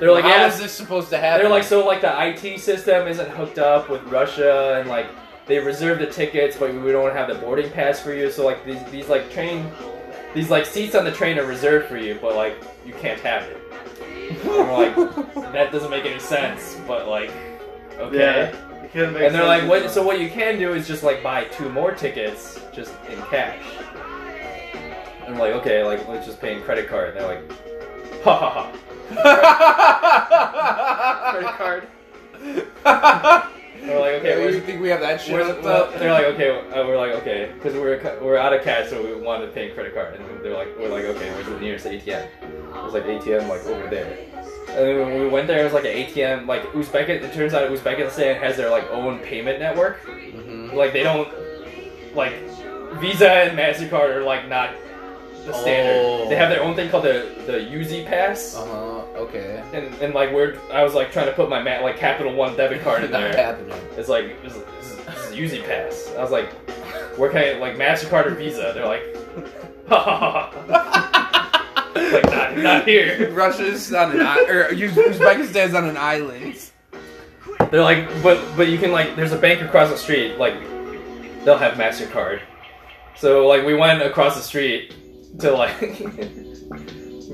[0.00, 0.48] They're like, how yeah.
[0.48, 1.42] is this supposed to happen?
[1.42, 5.06] They're like, so like the IT system isn't hooked up with Russia, and like
[5.46, 8.30] they reserve the tickets, but we don't have the boarding pass for you.
[8.30, 9.70] So like these these like train,
[10.34, 13.42] these like seats on the train are reserved for you, but like you can't have
[13.44, 13.58] it.
[14.30, 14.94] And we're like,
[15.52, 16.78] that doesn't make any sense.
[16.86, 17.32] But like,
[17.98, 18.18] okay.
[18.18, 18.82] Yeah.
[18.82, 21.22] It couldn't make And they're like, what, so what you can do is just like
[21.22, 23.62] buy two more tickets just in cash.
[25.26, 27.10] And we're like, okay, like let's just pay in credit card.
[27.10, 27.52] And they're like,
[28.22, 28.72] ha ha
[31.24, 33.52] ha, credit card.
[33.82, 36.86] We're like, okay, where's, you think we have that shit well, they're like, okay, uh,
[36.86, 39.74] we're like, okay, because we're we're out of cash, so we wanted to pay in
[39.74, 40.14] credit card.
[40.14, 42.26] And they're like, we're like, okay, where's the nearest ATM?
[42.42, 44.16] It was like ATM like over there.
[44.68, 46.46] And then when we went there, it was like an ATM.
[46.46, 50.00] Like Uzbekistan, it turns out Uzbekistan has their like own payment network.
[50.06, 50.72] Mhm.
[50.74, 51.28] Like they don't
[52.14, 52.34] like
[53.00, 54.74] Visa and Mastercard are like not
[55.46, 56.00] the standard.
[56.04, 56.28] Oh.
[56.28, 58.54] They have their own thing called the the UZ Pass.
[58.56, 59.18] Uh huh.
[59.22, 59.62] Okay.
[59.72, 62.56] And, and like we're I was like trying to put my ma- like Capital One
[62.56, 63.36] debit card in Not there.
[63.36, 63.78] happening.
[63.96, 66.12] It's like this is, this is, this is UZ Pass.
[66.16, 66.50] I was like,
[67.18, 68.72] where can I like Mastercard or Visa?
[68.74, 69.02] They're like,
[69.88, 71.92] ha ha ha.
[71.94, 73.30] like not not here.
[73.32, 76.58] Russia's on an island, or Uz- Uzbekistan's on an island.
[77.70, 80.36] They're like, but but you can like, there's a bank across the street.
[80.38, 80.54] Like,
[81.44, 82.40] they'll have Mastercard.
[83.16, 84.94] So like, we went across the street
[85.40, 85.80] to like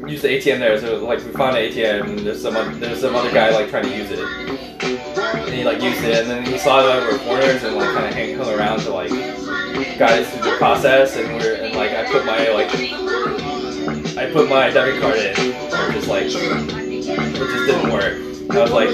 [0.06, 0.78] use the ATM there.
[0.80, 3.70] So like, we found an ATM, and there's some oth- there's some other guy like
[3.70, 7.18] trying to use it, and he like used it, and then he saw that we
[7.18, 9.10] and like kind of hang hung around to like
[9.98, 12.70] guide us through the process, and we're and like I put my like
[14.16, 18.37] I put my debit card in, and just like it just didn't work.
[18.50, 18.88] I was like,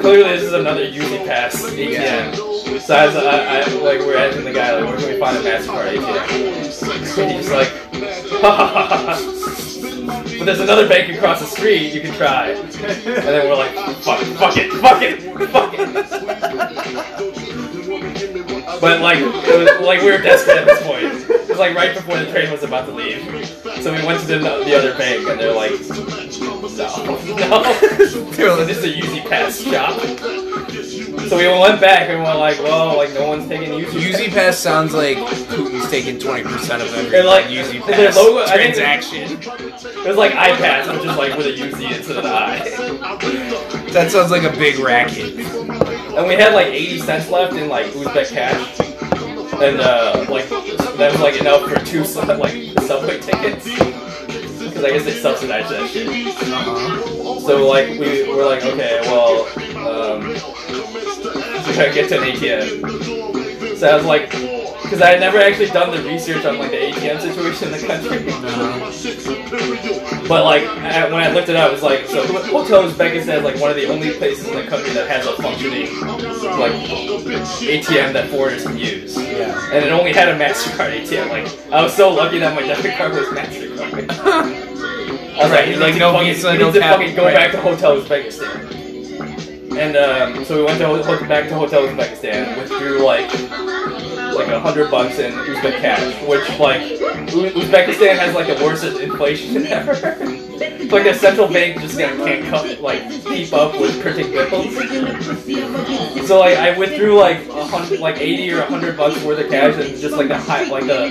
[0.00, 1.92] clearly this is another Uzi Pass ATM.
[1.92, 2.78] Yeah.
[2.78, 5.96] So I, I, like we're asking the guy like, where can we find a Mastercard
[5.96, 7.18] ATM?
[7.18, 7.68] And he's like,
[8.40, 8.96] ha ha ha ha.
[9.14, 9.32] ha.
[10.38, 12.50] But there's another bank across the street you can try.
[12.50, 15.94] And then we're like, fuck, it, fuck it, fuck it, fuck it.
[18.80, 21.04] But like, it was, like we were desperate at this point.
[21.30, 23.24] It was like right before the train was about to leave.
[23.82, 25.72] So we went to the, the other bank, and they're like,
[26.76, 27.62] no,
[28.38, 28.64] no.
[28.64, 30.00] This is a Uzi Pass shop.
[31.28, 34.12] So we went back and we're like, well, like no one's taking Uzi.
[34.28, 36.44] UZ Pass sounds like Putin's taking 20%
[36.80, 39.22] of every And, like, UZ their Pass logo- transaction.
[39.42, 43.90] It was like iPads, which is like with a UZ instead of the I.
[43.92, 45.34] That sounds like a big racket.
[45.36, 48.80] And we had like 80 cents left in like Uzbek cash.
[49.60, 52.04] And uh, like that was like enough for two
[52.38, 53.66] like subway tickets.
[54.76, 56.06] Because I guess they subsidized that shit.
[56.06, 57.40] Uh-huh.
[57.40, 59.46] So like we were like, okay, well,
[59.88, 63.78] um, we gotta get to an ATM.
[63.78, 64.30] So I was like,
[64.86, 67.86] because I had never actually done the research on like the ATM situation in the
[67.86, 68.18] country.
[70.28, 73.42] But like I, when I looked it up, it was like so Hotel Uzbekistan is
[73.44, 75.86] like one of the only places in the country that has a functioning
[76.58, 76.72] like
[77.62, 79.70] ATM that foreigners can use, Yeah.
[79.72, 81.28] and it only had a Mastercard ATM.
[81.30, 84.10] Like I was so lucky that my debit card was Mastercard.
[84.10, 87.24] I was Right, like, like, like no no fucking, Visa, no to tap- fucking go
[87.24, 87.34] right.
[87.34, 88.72] back to Hotel Uzbekistan.
[89.76, 93.28] And um, so we went to ho- back to Hotel Uzbekistan, withdrew like
[94.36, 99.66] like a hundred bucks in Uzbek cash, which like Uzbekistan has like the worst inflation
[99.66, 100.55] ever.
[100.60, 104.74] It's like the central bank just gonna can't come, like keep up with printing bills.
[106.26, 109.50] So like I withdrew like a hundred, like eighty or a hundred bucks worth of
[109.50, 111.10] cash, and just like the high, like the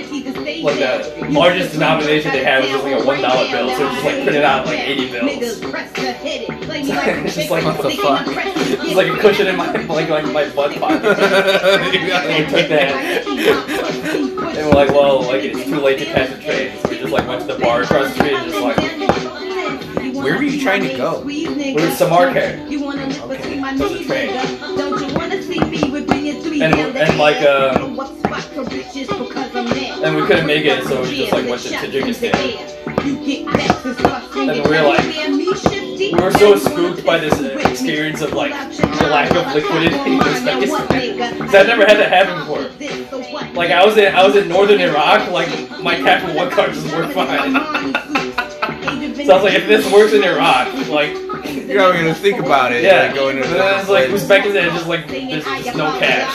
[0.62, 4.04] like the largest denomination they had was just like a one dollar bill, so just
[4.04, 5.60] like printed out like eighty bills.
[6.78, 8.26] It's just like what the fuck?
[8.26, 11.16] It's like a cushion in my like like my butt pocket.
[12.26, 13.26] And we took that.
[13.26, 17.12] And we're like, well, like it's too late to catch the train, so we just
[17.12, 18.95] like went to the bar across the street and just like
[20.22, 21.20] Where were you trying to go?
[21.74, 22.68] We're in Samarkand.
[23.22, 23.60] Okay.
[23.76, 24.30] There's a train.
[26.62, 27.96] And, and like um
[30.04, 32.34] and we couldn't make it, so we just like went to Tajikistan.
[34.36, 35.04] And we were like,
[36.12, 40.18] We were so spooked by this uh, experience of like the lack of liquidity in
[40.20, 41.38] Uzbekistan.
[41.38, 43.52] Cause I've never had that happen before.
[43.54, 45.48] Like I was in I was in northern Iraq, like
[45.82, 48.25] my Capital One card just worked fine.
[49.26, 51.12] So I was like, if this works in Iraq, like
[51.66, 52.84] You're not gonna think about it.
[52.84, 54.22] yeah, like going to but then it's like place.
[54.22, 56.32] Uzbekistan, just like there's just no cash.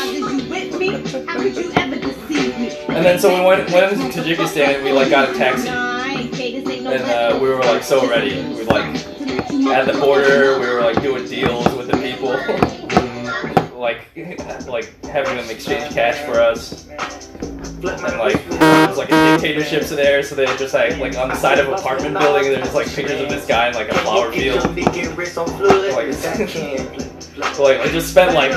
[2.89, 5.69] And then so we went went into Tajikistan and we like got a taxi.
[5.69, 8.35] And uh, we were like so ready.
[8.53, 8.93] We like
[9.71, 12.31] at the border, we were like doing deals with the people,
[13.81, 14.07] like
[14.67, 16.87] like having them exchange cash for us.
[16.87, 17.83] And
[18.19, 21.35] like it was like a dictatorship to there, so they're just like like on the
[21.35, 23.89] side of an apartment building, and there's just like pictures of this guy in like
[23.89, 24.63] a flower field.
[27.35, 28.51] Like, like I just spent like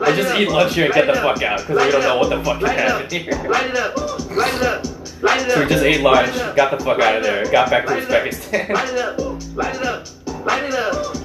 [0.00, 2.30] I just eat lunch here and get the fuck out because we don't know what
[2.30, 3.32] the fuck happened here.
[3.50, 3.96] Light it up,
[4.30, 4.84] light it up,
[5.20, 5.50] light it up.
[5.50, 8.68] So we just ate lunch, got the fuck out of there, got back to Uzbekistan.
[8.68, 10.19] Light it up, light it up, light it up.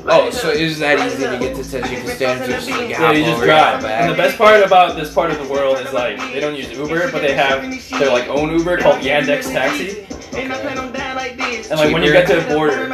[0.07, 2.45] Oh, so is that easy to get to Tajikistan?
[2.45, 3.81] Just like Yeah, you just over, drive.
[3.81, 6.55] hop And the best part about this part of the world is like they don't
[6.55, 7.61] use Uber, but they have
[7.99, 10.01] their like own Uber called Yandex Taxi.
[10.37, 11.71] Ain't I plan on dying like this.
[11.71, 12.89] And like when you get to the border,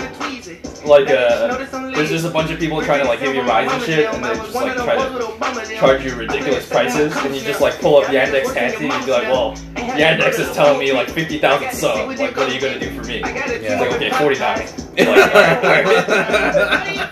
[0.86, 3.42] like uh, Notice I'm there's just a bunch of people trying to like give you
[3.42, 7.42] rides and shit, and they just like try to charge you ridiculous prices, and you
[7.42, 10.92] just like pull up Yandex Taxi, and you be like, well, Yandex is telling me
[10.94, 12.08] like fifty thousand sub.
[12.18, 13.22] Like, what are you gonna do for me?
[13.26, 13.80] It's Yeah.
[13.80, 14.68] like, okay, forty nine.
[14.98, 17.08] Like, alright, alright.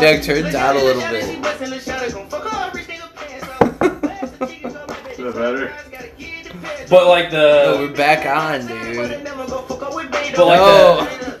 [0.00, 1.24] Jack, turn down a little bit.
[5.18, 5.72] Is better?
[6.90, 9.24] But like Oh, the we're back on, dude.
[10.36, 10.98] But like No.
[10.98, 11.04] Oh.
[11.04, 11.32] Ha-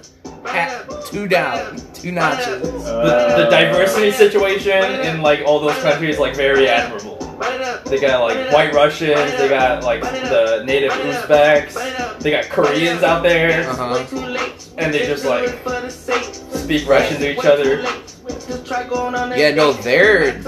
[1.10, 2.62] two down, two notches.
[2.62, 7.16] the, the diversity situation in like all those countries like very admirable.
[7.86, 13.22] They got like white Russians, they got like the native Uzbeks, they got Koreans out
[13.22, 13.98] there, Uh-huh.
[14.78, 15.50] and they just like
[16.50, 17.84] speak Russian to each other.
[18.28, 20.42] Yeah, no, they're.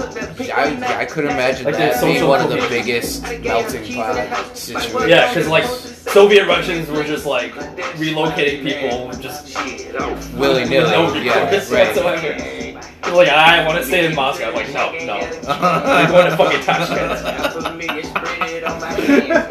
[0.53, 5.09] I, I could imagine Like their that being one of the biggest melting pot situations.
[5.09, 9.55] Yeah, because like Soviet Russians were just like relocating people just
[10.35, 10.91] willy nilly.
[10.91, 11.87] no yeah, request right.
[11.87, 12.79] whatsoever.
[13.01, 14.49] They're like, I want to stay in Moscow.
[14.49, 15.19] I'm like, no, no.
[15.47, 17.09] I'm going to fucking Tashkent.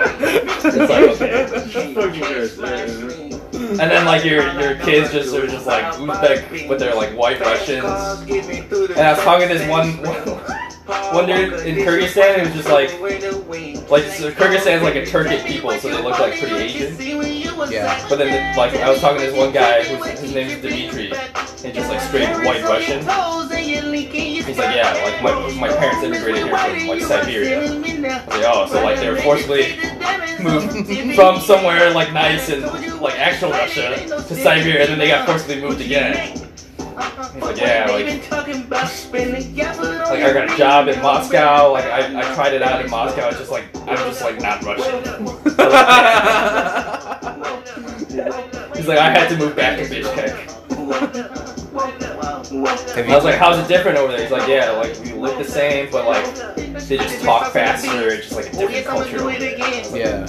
[0.71, 0.91] It's
[1.97, 3.28] like, okay.
[3.59, 7.41] And then like your your kids just are just like Uzbek with their like white
[7.41, 7.85] Russians.
[7.85, 10.68] And I was talking to this one one
[11.27, 12.91] dude in Kyrgyzstan it was just like
[13.91, 16.97] like so Kyrgyzstan's like a Turkic people, so they look like pretty Asian.
[17.71, 18.07] Yeah.
[18.09, 21.13] But then like I was talking to this one guy whose his name is Dimitri,
[21.65, 23.01] and just like straight white Russian.
[24.49, 27.61] He's like, yeah, like my my parents immigrated here from like Siberia.
[27.61, 29.77] I was like, oh, so like they were forcibly
[30.43, 32.63] moved from somewhere like nice and
[33.01, 36.48] like actual Russia to Siberia, and then they got forcibly moved again.
[36.99, 38.05] Yeah, like
[40.11, 41.73] like I got a job in Moscow.
[41.73, 43.29] Like I, I tried it out in Moscow.
[43.29, 45.05] It's just like I'm just like not Russian.
[48.77, 50.55] He's like I had to move back to Bishkek.
[52.51, 54.23] Have I was like, how's it different over there?
[54.23, 56.25] He's like, yeah, like we look the same, but like
[56.89, 58.09] they just talk faster.
[58.09, 59.97] It's just like a different culture.
[59.97, 60.27] yeah.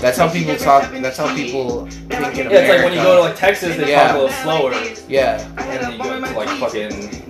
[0.00, 0.90] That's how people talk.
[0.92, 2.52] That's how people think in America.
[2.52, 4.08] Yeah, it's like when you go to like Texas, they Yeah.
[4.08, 4.72] talk a little slower,
[5.08, 5.40] Yeah.
[5.56, 7.24] and then you go to like fucking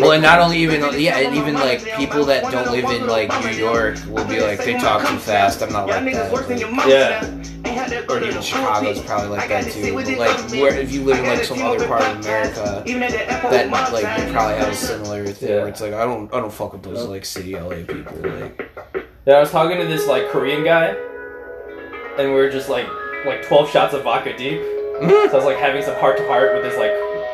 [0.00, 3.28] Well, and not only even yeah, and even like people that don't live in like
[3.44, 5.62] New York will be like they talk too fast.
[5.62, 6.88] I'm not like that.
[6.88, 7.24] Yeah.
[8.08, 9.92] Or even Chicago's probably like that too.
[9.94, 14.32] But, like where if you live in like some other part of America, that like
[14.32, 15.56] probably have a similar thing Yeah.
[15.56, 18.16] where it's like I don't I don't fuck with those like city LA people.
[18.22, 18.70] Like
[19.26, 20.94] Yeah, I was talking to this like Korean guy,
[22.18, 22.86] and we were just like
[23.26, 24.60] like 12 shots of vodka deep.
[25.00, 26.92] So I was like having some heart to heart with this like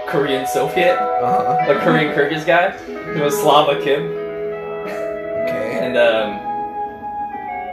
[0.09, 2.77] Korean Soviet, uh like Korean Kyrgyz guy.
[3.15, 5.79] He was Slava Kim, Okay.
[5.81, 6.41] and um,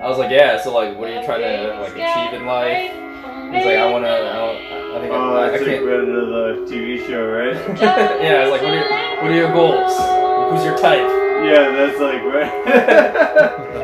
[0.04, 0.62] I was like, yeah.
[0.62, 2.91] So like, what are you trying to like achieve in life?
[3.51, 4.57] He's like, I wanna, I, don't,
[4.95, 5.85] I think Oh, I, I that's like can't.
[5.85, 7.55] right into the TV show, right?
[8.21, 8.88] yeah, I was like, what are, your,
[9.21, 9.93] what are your goals?
[10.51, 11.07] Who's your type?
[11.45, 12.51] Yeah, that's like right.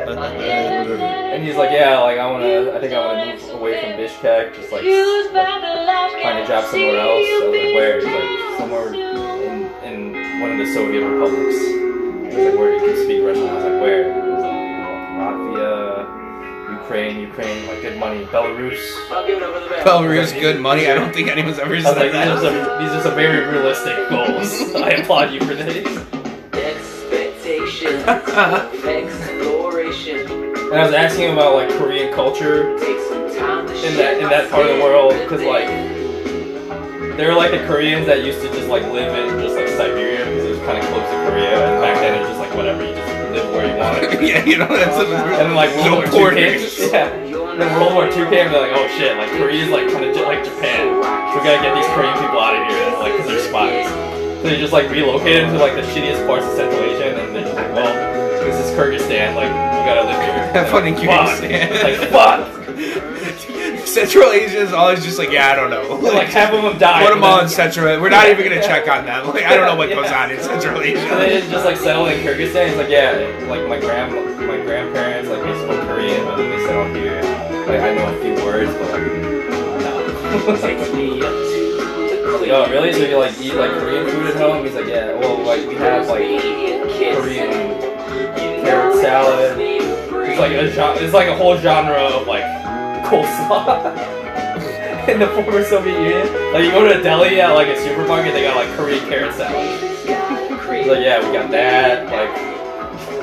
[1.36, 4.54] And he's like, yeah, like I wanna, I think I wanna move away from Bishkek,
[4.54, 7.26] just like find a job somewhere else.
[7.26, 7.96] I was like, where?
[8.00, 11.58] He's like, somewhere in, in one of the Soviet republics.
[12.34, 13.48] He's like, where you can speak Russian.
[13.48, 14.02] I was like, where?
[14.14, 14.52] He was like,
[15.20, 15.95] Latvia,
[16.86, 18.78] Ukraine, Ukraine, like good money, Belarus.
[19.82, 20.88] Belarus, good money.
[20.88, 22.78] I don't think anyone's ever I said like, these are that.
[22.78, 24.72] some, these are some very realistic goals.
[24.76, 25.84] I applaud you for this.
[26.54, 27.88] Expectation,
[28.86, 30.30] exploration.
[30.30, 34.22] And I was asking him about like Korean culture Take some time to in that
[34.22, 35.66] in that part of the world because like
[37.16, 40.24] they were like the Koreans that used to just like live in just like Siberia
[40.24, 41.82] because it was kind of close to Korea and
[43.56, 44.22] where you want.
[44.22, 47.08] yeah, you know that's a, And then like no World War II came, yeah.
[47.08, 50.04] And then World War II came, and they're like, oh shit, like Korea's like kind
[50.04, 50.92] of like Japan.
[51.32, 53.88] So we gotta get these Korean people out of here, like because they're spies.
[54.40, 57.32] So they just like relocated to like the shittiest parts of Central Asia, and then
[57.32, 57.88] they're just like, well,
[58.44, 60.52] this is Kyrgyzstan, like you gotta live here.
[60.52, 61.82] Have fun in Kyrgyzstan.
[61.82, 63.12] Like fuck.
[63.96, 65.94] Central Asia is always just like, yeah, I don't know.
[65.96, 67.00] Like half of them died.
[67.06, 67.98] Put them and all in Central.
[67.98, 69.26] We're not even gonna check on them.
[69.28, 71.50] Like, I don't know what goes on in Central So they Asia.
[71.50, 72.68] just like settled in Kyrgyzstan.
[72.68, 73.12] He's like, yeah,
[73.48, 74.12] like my grand,
[74.46, 77.22] my grandparents, like they spoke Korean, but then they settled here.
[77.66, 79.06] Like I know a few words, but like
[79.80, 80.56] no.
[80.60, 82.92] Takes me up to the like, oh really?
[82.92, 84.62] So you like eat like Korean food at home?
[84.64, 85.14] He's like, yeah.
[85.14, 87.80] Well, like we have like Korean
[88.62, 89.58] carrot salad.
[89.58, 92.44] It's like a gen- it's like a whole genre of like
[93.06, 96.52] coleslaw in the former Soviet Union.
[96.52, 99.34] Like you go to a deli at like a supermarket, they got like Korean carrot
[99.34, 99.80] salad.
[100.00, 102.06] He's like, yeah, we got that.
[102.10, 102.34] Like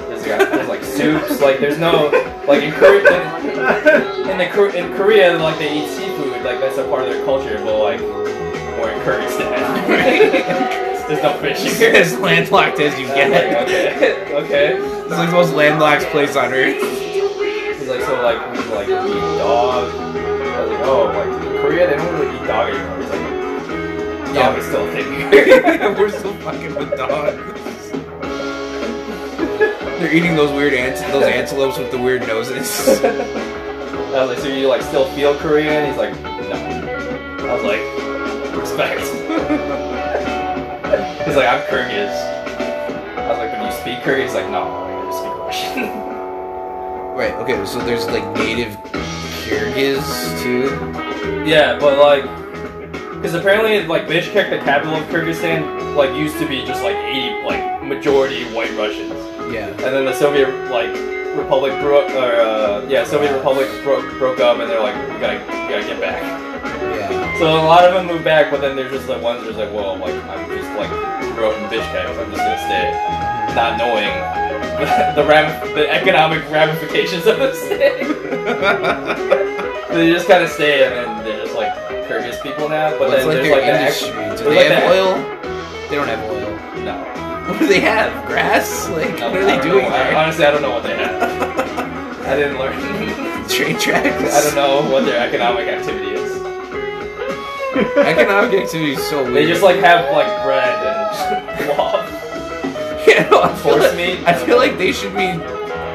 [0.07, 1.41] there's, got, there's like soups.
[1.41, 2.09] Like there's no
[2.47, 3.39] like in Korea.
[3.39, 6.41] In, in the in Korea, like they eat seafood.
[6.43, 7.59] Like that's a part of their culture.
[7.63, 9.87] But like we're in Kyrgyzstan.
[11.07, 11.93] there's no fish It's here.
[11.93, 13.67] as landlocked as you I was like, get.
[13.67, 14.75] okay, okay.
[14.77, 16.81] It's like the most landlocked place on earth.
[17.79, 19.93] He's like, so like, we like eat dog.
[19.93, 19.95] I
[20.61, 22.97] was like, oh, like in Korea they don't really eat dog anymore.
[23.01, 23.23] He's like,
[24.27, 24.55] dog Yeah.
[24.57, 25.09] is still a thing.
[25.99, 27.91] We're still fucking with dogs.
[29.99, 32.87] They're eating those weird ants, those antelopes with the weird noses.
[33.03, 33.05] I
[34.25, 35.85] was like, so you like still feel Korean?
[35.87, 36.29] He's like, no.
[37.49, 37.81] I was like,
[38.61, 39.01] respect.
[41.25, 42.13] He's like, I'm Kyrgyz.
[43.17, 44.23] I was like, when you speak Kyrgyz?
[44.23, 46.02] He's like, no, I just speak Russian.
[47.13, 47.33] Right.
[47.35, 47.63] Okay.
[47.65, 48.75] So there's like native
[49.45, 50.01] Kyrgyz
[50.41, 50.65] too.
[51.47, 52.23] yeah, but like,
[53.15, 57.43] because apparently like Bishkek, the capital of Kyrgyzstan, like used to be just like 80,
[57.45, 59.13] like majority white Russians.
[59.53, 59.67] Yeah.
[59.67, 60.89] And then the Soviet like
[61.37, 65.19] Republic broke, up, or uh, yeah, Soviet Republic broke broke up, and they're like, we
[65.19, 66.21] gotta we gotta get back.
[66.81, 67.37] Yeah.
[67.39, 69.71] So a lot of them moved back, but then there's just like ones that's like,
[69.71, 70.89] well, like I'm just like
[71.35, 74.09] grew up in Bishkek, so I'm just gonna stay, not knowing
[74.79, 78.03] the the, ram- the economic ramifications of the stay.
[79.93, 81.73] they just kind of stay, and then they're just like
[82.07, 82.91] Kyrgyz people now.
[82.97, 84.09] But What's then like there's like the industry?
[84.45, 85.89] Do they like have the- oil?
[85.89, 86.83] They don't have oil.
[86.83, 86.97] No.
[87.51, 88.25] What do they have?
[88.25, 88.89] Grass?
[88.89, 89.85] Like No, what are they doing.
[89.85, 91.21] I- honestly, I don't know what they have.
[92.27, 92.73] I didn't learn.
[93.49, 94.33] Train tracks.
[94.33, 96.41] I don't know what their economic activity is.
[97.97, 99.35] Economic activity is so weird.
[99.35, 101.42] They just like have like bread and.
[103.13, 104.19] Yeah, no, I feel like, meat?
[104.27, 105.27] I feel like they should be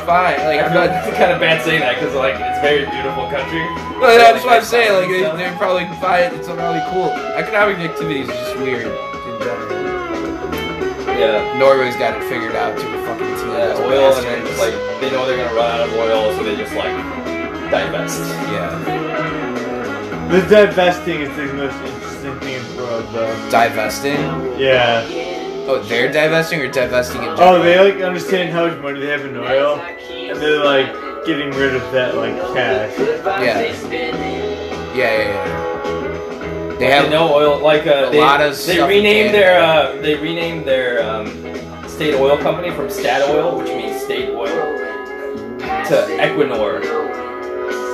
[0.07, 0.39] fine.
[0.49, 0.89] Like I I'm not.
[1.09, 3.65] it's kind of bad saying that because like it's a very beautiful country.
[3.99, 4.93] No, that's what I'm saying.
[4.95, 5.37] Like they, stuff.
[5.37, 6.33] they're probably fine.
[6.39, 7.11] It's probably cool.
[7.35, 9.75] Economic activity is just weird in general.
[11.19, 11.59] Yeah.
[11.59, 13.43] Norway's got it figured out to a fucking T.
[13.51, 16.31] Yeah, Those oil and then just like they know they're gonna run out of oil,
[16.37, 16.95] so they just like
[17.75, 18.21] divest.
[18.55, 23.51] yeah, The divesting is the most interesting thing in the world, though.
[23.51, 24.21] divesting.
[24.61, 25.03] Yeah.
[25.71, 27.37] Oh, they're divesting or divesting in oil.
[27.41, 31.51] Oh, they like understand how much money they have in oil, and they're like getting
[31.51, 32.99] rid of that like cash.
[32.99, 33.61] Yeah.
[34.95, 36.69] Yeah, yeah, yeah.
[36.71, 39.61] They They have no oil like uh, a they, lot of they stuff renamed their
[39.61, 41.27] uh, they renamed their um,
[41.87, 44.47] state oil company from Statoil, which means state oil,
[45.59, 46.81] to Equinor,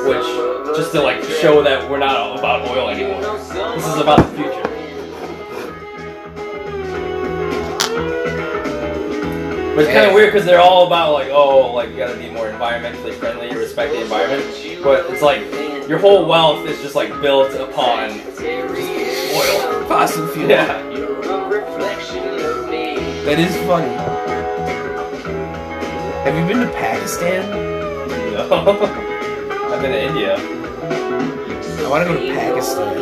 [0.07, 3.21] which just to like show that we're not about oil anymore.
[3.75, 4.64] This is about the future.
[9.75, 12.31] But it's kind of weird because they're all about like, oh, like you gotta be
[12.31, 14.45] more environmentally friendly, respect the environment.
[14.85, 15.41] But it's like
[15.89, 19.85] your whole wealth is just like built upon oil.
[19.89, 20.49] fossil fuel.
[20.49, 20.81] Yeah.
[23.25, 23.95] That is funny.
[26.23, 27.51] Have you been to Pakistan?
[28.33, 28.49] No.
[29.73, 30.37] I've been to India.
[30.37, 33.01] I want to go to Pakistan.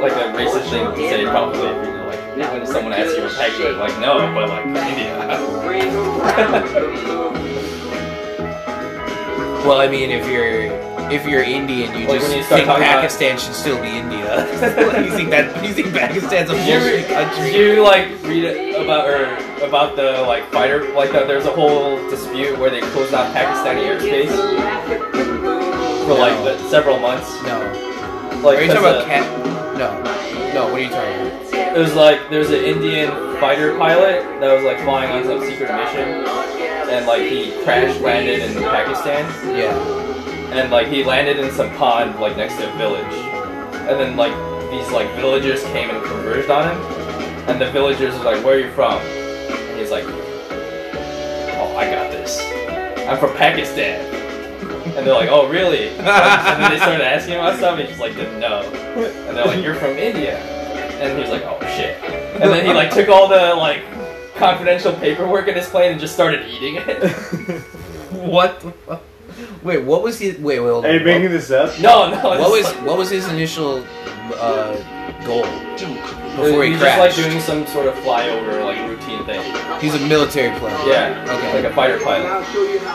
[0.00, 1.97] Like a racist thing to say probably
[2.38, 5.14] like when someone asks you about Pakistan, like no, but like India.
[9.66, 10.72] Well, I mean, if you're
[11.10, 13.76] if you're Indian, you Like just when you start think talking about- Pakistan should still
[13.82, 14.46] be India.
[15.04, 17.50] you think that you think Pakistan's a Did you, bullshit did country?
[17.56, 19.24] you like read it about or
[19.66, 23.82] about the like fighter like the, there's a whole dispute where they closed off Pakistani
[23.88, 24.32] airspace
[26.06, 26.44] for like No.
[26.56, 27.28] the, several months.
[27.42, 27.58] No.
[28.42, 29.26] Like Are you talking about cat?
[29.76, 29.90] No.
[30.54, 30.66] No.
[30.72, 31.47] What are you talking about?
[31.74, 33.10] It was like there's an Indian
[33.40, 36.24] fighter pilot that was like flying on some secret mission,
[36.90, 39.24] and like he crash landed in Pakistan,
[39.56, 39.74] Yeah.
[40.58, 43.14] and like he landed in some pond like next to a village,
[43.74, 44.32] and then like
[44.70, 46.80] these like villagers came and converged on him,
[47.48, 52.10] and the villagers was like, "Where are you from?" And he's like, "Oh, I got
[52.10, 52.40] this.
[53.08, 54.00] I'm from Pakistan."
[54.96, 57.86] And they're like, "Oh, really?" and then they started asking him about stuff, and he
[57.88, 58.62] just like didn't know.
[59.28, 60.42] And they're like, "You're from India,"
[61.00, 61.96] and he was like, "Oh shit."
[62.40, 63.82] And then he like took all the like
[64.36, 67.62] confidential paperwork in his plane and just started eating it.
[68.08, 69.02] What the fuck?
[69.62, 70.32] Wait, what was he?
[70.32, 70.68] Wait, wait.
[70.68, 71.04] hold Are you on.
[71.04, 71.78] making this up?
[71.78, 72.16] no, no.
[72.22, 73.84] What it's was like- what was his initial
[74.34, 74.74] uh,
[75.24, 75.42] goal
[76.36, 77.16] before he He's just like crashed?
[77.16, 79.42] doing some sort of flyover like routine thing.
[79.80, 80.74] He's a military plane.
[80.88, 81.62] Yeah, Okay.
[81.62, 82.26] like a fighter pilot.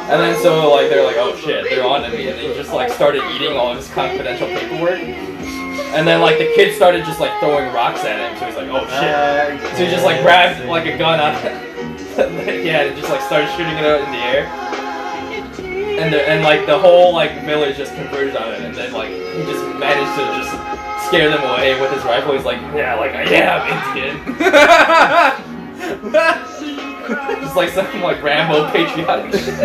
[0.09, 2.73] And then so like they're like, oh shit, they're on to me, and they just
[2.73, 4.99] like started eating all of his confidential paperwork.
[5.93, 8.67] And then like the kid started just like throwing rocks at him, so he's like,
[8.69, 9.77] oh shit.
[9.77, 11.41] So he just like uh, grabbed like a gun out
[12.17, 14.45] yeah, and just like started shooting it out in the air.
[15.99, 19.09] And the, and like the whole like village just converged on it, and then like
[19.09, 20.51] he just managed to just
[21.07, 22.33] scare them away with his rifle.
[22.33, 25.53] He's like, yeah, like yeah, I'm Indian.
[27.41, 29.59] just like some like Rambo patriotic shit.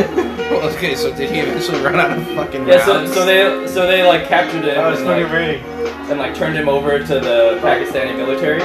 [0.50, 3.14] okay, so did he eventually run out of fucking Yeah, so, rounds?
[3.14, 5.62] so they so they like captured him Oh, it's and, fucking like, raining.
[6.10, 8.62] And like turned him over to the Pakistani military.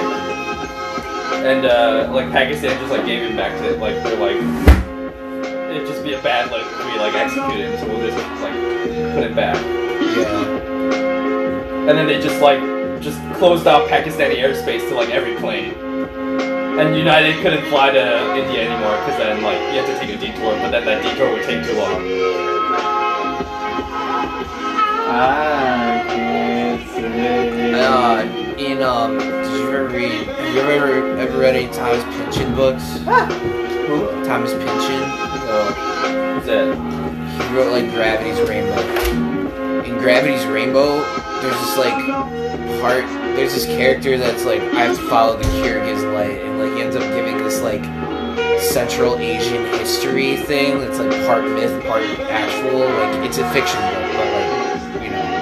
[1.45, 4.37] And uh, like Pakistan just like gave him back to like they're like
[5.75, 8.53] it'd just be a bad like we like executed him, so we'll just like
[9.13, 9.55] put him back.
[10.15, 11.89] yeah.
[11.89, 12.61] And then they just like
[13.01, 15.73] just closed off Pakistani airspace to like every plane.
[16.79, 20.17] And United couldn't fly to India anymore because then like you have to take a
[20.17, 23.03] detour, but then that detour would take too long.
[25.13, 26.22] Can't say.
[27.05, 28.21] Uh,
[28.57, 30.25] in um, did you ever read?
[30.25, 32.97] Have you ever ever read any Thomas Pynchon books?
[33.87, 34.07] Who?
[34.23, 35.03] Thomas Pynchon.
[35.03, 36.77] Uh, who's that?
[37.33, 38.81] He wrote like Gravity's Rainbow.
[39.83, 41.01] In Gravity's Rainbow,
[41.41, 42.05] there's this like
[42.81, 43.05] part.
[43.35, 46.81] There's this character that's like I have to follow the Kyrgyz light, and like he
[46.83, 47.83] ends up giving this like
[48.61, 52.79] Central Asian history thing that's like part myth, part actual.
[52.79, 55.32] Like it's a fiction book, but like you know.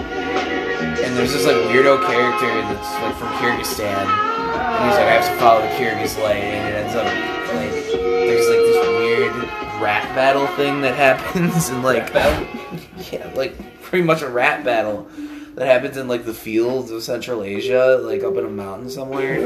[1.21, 5.31] And there's this like weirdo character that's like from Kyrgyzstan, and he's like I have
[5.31, 9.35] to follow the Kyrgyz light, and it ends up like there's like this weird
[9.79, 12.11] rat battle thing that happens, and like
[13.13, 13.53] yeah, like
[13.83, 15.07] pretty much a rat battle
[15.53, 19.37] that happens in like the fields of Central Asia, like up in a mountain somewhere.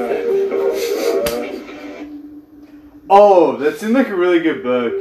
[3.09, 4.93] Oh, that seemed like a really good book.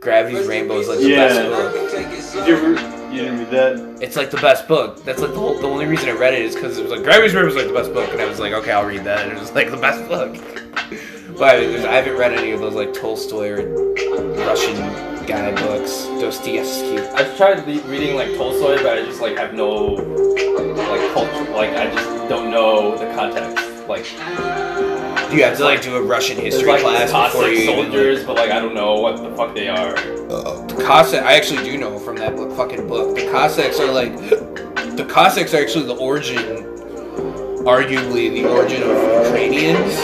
[0.00, 1.28] Gravity's Rainbow is like the Yeah.
[1.28, 1.90] best book.
[2.34, 2.91] Did you ever?
[3.12, 4.02] You didn't read that?
[4.02, 5.04] It's like the best book.
[5.04, 5.58] That's like the whole.
[5.58, 7.66] The only reason I read it is because it was like Gravity's Rainbow was like
[7.66, 9.20] the best book, and I was like, okay, I'll read that.
[9.28, 10.34] And it was like the best book.
[11.38, 14.76] But I, there's- I haven't read any of those like Tolstoy or Russian
[15.26, 16.06] guy books.
[16.20, 16.98] Dostoevsky.
[16.98, 21.50] I've tried le- reading like Tolstoy, but I just like have no like culture.
[21.52, 23.68] Like I just don't know the context.
[23.88, 24.04] Like
[25.32, 27.86] You have to like do a Russian history like class before Cossack you even, like,
[27.86, 29.96] soldiers, but like I don't know what the fuck they are.
[29.96, 33.16] Uh, the Cossack, I actually do know from that book, fucking book.
[33.16, 36.36] The Cossacks are like, the Cossacks are actually the origin,
[37.64, 38.90] arguably the origin of
[39.24, 39.94] Ukrainians,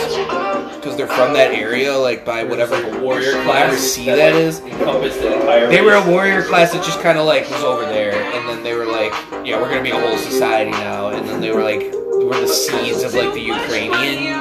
[0.77, 5.21] because they're from that area, like by whatever like, warrior class sea that, that encompassed
[5.21, 5.69] the entire.
[5.69, 8.63] They were a warrior class that just kind of like was over there, and then
[8.63, 9.13] they were like,
[9.45, 12.49] yeah, we're gonna be a whole society now, and then they were like, we're the
[12.49, 14.35] seeds of like the Ukrainian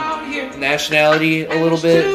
[0.55, 2.05] nationality a little bit,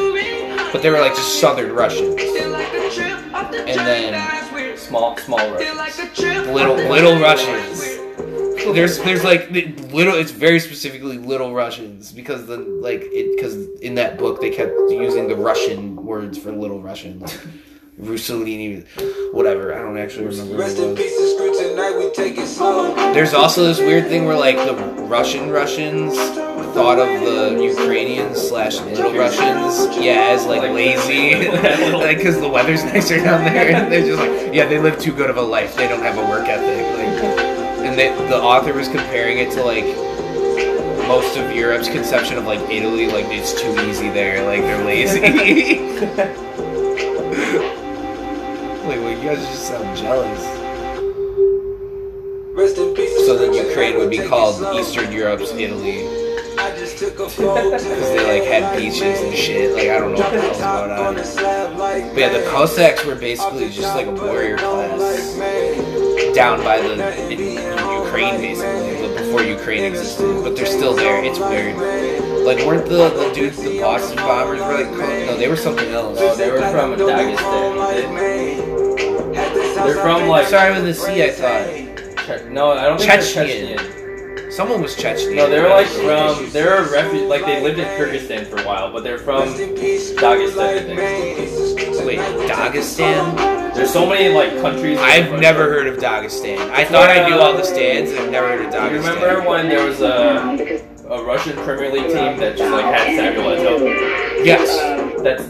[0.71, 6.19] but they were like just Southern Russians, and then small, small Russians.
[6.47, 7.81] little little Russians.
[8.73, 10.15] There's there's like little.
[10.15, 14.71] It's very specifically little Russians because the like it because in that book they kept
[14.89, 17.23] using the Russian words for little Russian
[17.97, 18.85] like Russolini,
[19.33, 19.73] whatever.
[19.73, 20.57] I don't actually remember.
[20.57, 21.13] Rest in peace
[21.57, 22.95] tonight, we take it slow.
[23.13, 26.15] There's also this weird thing where like the Russian Russians
[26.73, 31.47] thought of the Ukrainians slash little Russians, yeah, as like lazy,
[31.93, 35.13] like because the weather's nicer down there, and they're just like, yeah, they live too
[35.13, 35.75] good of a life.
[35.75, 37.23] They don't have a work ethic, like,
[37.85, 39.85] and they, the author was comparing it to like
[41.07, 46.53] most of Europe's conception of like Italy, like it's too easy there, like they're lazy.
[49.23, 50.63] like, well, you guys just sound jealous.
[52.55, 54.61] Rest in peace So then Ukraine would be called.
[54.75, 56.05] Eastern Europe's Italy.
[56.55, 59.73] I just took a photo Because they like had beaches and shit.
[59.73, 61.15] Like I don't know what the hell's going on.
[62.13, 65.35] But yeah, the Cossacks were basically just like a warrior class
[66.35, 66.93] down by the
[67.31, 70.43] in, in Ukraine, basically, before Ukraine existed.
[70.43, 71.23] But they're still there.
[71.23, 71.75] It's weird.
[72.45, 76.19] Like weren't the the dudes the Boston bombers were like no they were something else.
[76.19, 78.62] No, they were from Dagestan.
[79.85, 81.67] They're from like Sorry with the C, I thought.
[82.25, 83.77] Che- no, I don't think they're Chechnya.
[83.77, 84.51] Chechnya.
[84.53, 85.35] Someone was Chechen.
[85.35, 88.91] No, they're like from they're a refuge like they lived in Kyrgyzstan for a while,
[88.91, 90.59] but they're from Dagestan.
[90.59, 92.05] I think.
[92.05, 92.19] Wait,
[92.49, 93.73] Dagestan?
[93.73, 94.99] There's so many like countries.
[95.01, 96.69] I've never heard of Dagestan.
[96.71, 99.15] I thought I knew all the stands, and I've never heard of Do you Dagestan.
[99.15, 103.45] remember when there was a a Russian Premier League team that just like had Samuel
[103.55, 104.45] Eto'o?
[104.45, 104.69] Yes.
[105.23, 105.43] That's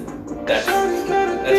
[0.46, 0.68] that's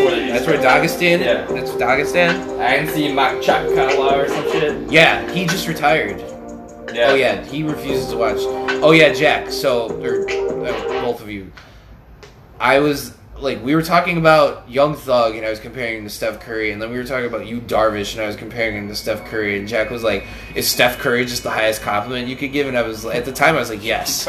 [0.05, 1.21] that's where they That's where Dagestan.
[1.21, 1.47] Yeah.
[1.47, 2.59] That's Dagestan.
[2.59, 4.91] Anzhi Makhachkala or some shit.
[4.91, 6.21] Yeah, he just retired.
[6.93, 7.11] Yeah.
[7.11, 8.39] Oh yeah, he refuses to watch.
[8.39, 9.51] Oh yeah, Jack.
[9.51, 11.51] So or uh, both of you,
[12.61, 16.11] I was like we were talking about Young Thug and I was comparing him to
[16.11, 18.89] Steph Curry, and then we were talking about Yu Darvish and I was comparing him
[18.89, 22.37] to Steph Curry, and Jack was like, "Is Steph Curry just the highest compliment you
[22.37, 24.29] could give?" And I was at the time I was like, "Yes."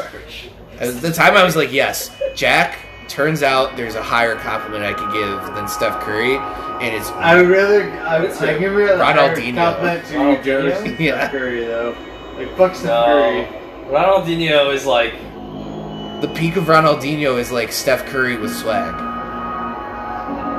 [0.79, 2.79] At the time I was like, "Yes." Jack.
[3.07, 7.35] Turns out there's a higher compliment I could give than Steph Curry, and it's I
[7.39, 7.83] would rather.
[8.01, 9.55] I, would, I give rather Ronaldinho.
[9.55, 10.99] compliment to Ronaldinho?
[10.99, 11.17] Yeah.
[11.19, 11.95] Steph Curry though.
[12.37, 13.05] Like fuck Steph No.
[13.05, 13.91] Curry.
[13.93, 15.13] Ronaldinho is like
[16.21, 18.93] the peak of Ronaldinho is like Steph Curry with swag,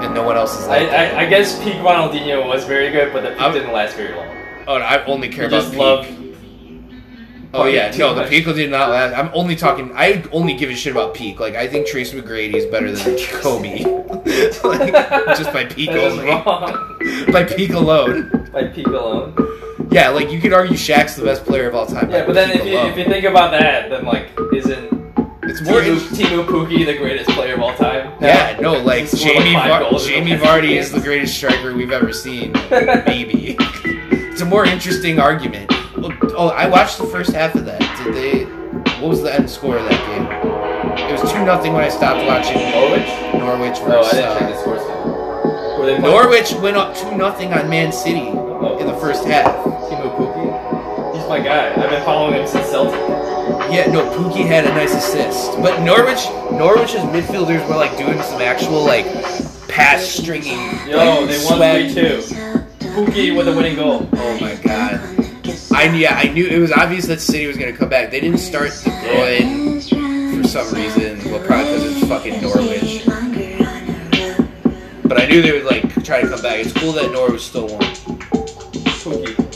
[0.04, 1.14] and no one else is I, like that.
[1.16, 4.14] I, I guess peak Ronaldinho was very good, but the peak I'm- didn't last very
[4.14, 4.28] long.
[4.68, 5.80] oh, I only care You about just peak.
[5.80, 6.06] love
[7.54, 9.16] Oh yeah, no, the peak did not last.
[9.16, 9.90] I'm only talking.
[9.94, 11.40] I only give a shit about peak.
[11.40, 13.82] Like I think Tracy McGrady is better than Kobe,
[14.64, 14.92] like,
[15.36, 16.26] just by peak only.
[17.32, 18.48] By peak alone.
[18.52, 19.34] By peak alone.
[19.90, 22.10] Yeah, like you could argue Shaq's the best player of all time.
[22.10, 22.90] Yeah, but then if you, alone.
[22.90, 24.92] if you think about that, then like isn't
[25.44, 25.80] it's more.
[25.80, 28.12] Teemu, in- Teemu Pukki the greatest player of all time?
[28.20, 32.52] yeah, no, like Jamie five Var- Jamie Vardy is the greatest striker we've ever seen.
[32.70, 33.56] Maybe.
[33.60, 35.70] it's a more interesting argument.
[36.06, 37.80] Oh, oh, I watched the first half of that.
[38.04, 38.44] Did they?
[39.00, 41.10] What was the end score of that game?
[41.10, 43.08] It was two nothing when I stopped watching Norwich?
[43.34, 45.78] Norwich No, I didn't check uh, the scores.
[45.80, 49.52] Were they Norwich went up two nothing on Man City in the first half.
[49.64, 51.16] Teemu Pukki?
[51.16, 51.70] He's my guy.
[51.70, 53.00] I've been following him since Celtic.
[53.72, 58.40] Yeah, no, Pukki had a nice assist, but Norwich, Norwich's midfielders were like doing some
[58.42, 59.06] actual like
[59.68, 60.60] pass stringing.
[60.86, 62.66] Yo, like, they won swag- 3-2.
[62.94, 64.08] Puki with a winning goal.
[64.12, 65.15] Oh my god.
[65.76, 68.10] I yeah, I knew it was obvious that City was gonna come back.
[68.10, 69.82] They didn't start De Bruyne
[70.40, 71.22] for some reason.
[71.30, 73.04] Well, probably because it's fucking Norwich.
[75.02, 76.60] But I knew they would like try to come back.
[76.60, 77.82] It's cool that Norwich still won.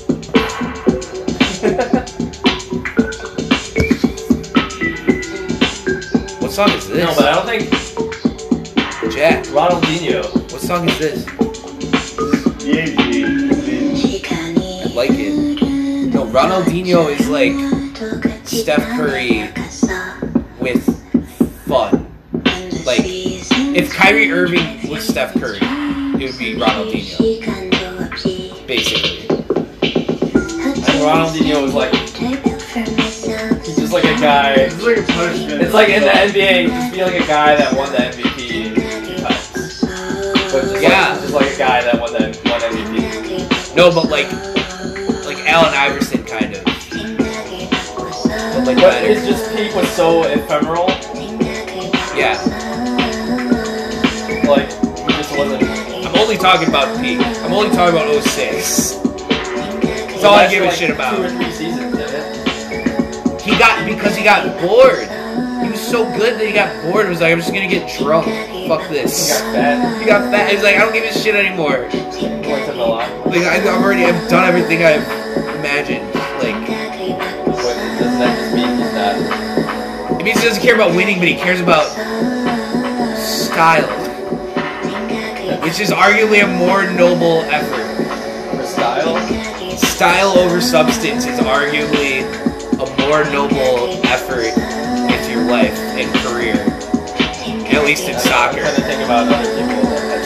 [6.41, 6.99] What song is this?
[6.99, 7.71] no, but I don't think
[9.15, 9.45] Jack.
[9.47, 10.23] Ronaldinho.
[10.53, 11.25] What song is this?
[12.63, 13.25] Yeah, G.
[14.27, 14.29] I
[14.95, 15.30] like it.
[16.31, 17.53] Ronaldinho is like
[18.47, 19.51] Steph Curry
[20.61, 20.85] with
[21.67, 22.07] fun.
[22.87, 27.19] Like, if Kyrie Irving was Steph Curry, it would be Ronaldinho,
[28.67, 29.27] basically.
[29.83, 34.55] And Ronaldinho was like, he's just like a guy.
[34.55, 35.63] It's like a punishment.
[35.63, 38.75] It's like in the NBA, just be like a guy that won the MVP.
[39.23, 41.13] But just Yeah.
[41.13, 43.75] like, just like a guy that won the won MVP.
[43.77, 44.31] No, but like,
[45.25, 46.20] like Allen Iverson.
[48.81, 50.89] But like his just peak was so ephemeral.
[52.17, 52.37] Yeah,
[54.49, 55.63] Like he just wasn't.
[56.05, 57.19] I'm only talking about peak.
[57.21, 58.95] I'm only talking about 06.
[58.95, 61.17] That's all I give a shit about.
[61.17, 63.41] Two or three seasons, it?
[63.43, 65.09] He got because he got bored.
[65.65, 67.07] He was so good that he got bored.
[67.07, 68.27] He was like, I'm just gonna get drunk.
[68.69, 69.29] Fuck this.
[69.29, 70.01] He got fat.
[70.01, 70.49] He got fat.
[70.51, 71.81] He was like, I don't give a shit anymore.
[71.81, 73.31] Went to Milan.
[73.31, 75.07] Like I- I've already, I've done everything I've
[75.57, 76.10] imagined.
[80.41, 81.87] He doesn't care about winning, but he cares about
[83.17, 83.87] style,
[85.63, 88.57] which is arguably a more noble effort.
[88.57, 89.77] For style.
[89.77, 92.23] Style over substance is arguably
[92.75, 94.55] a more noble effort
[95.11, 96.67] with your life and career.
[97.73, 98.61] At least in I'm soccer.
[98.61, 100.25] trying to think about other people that had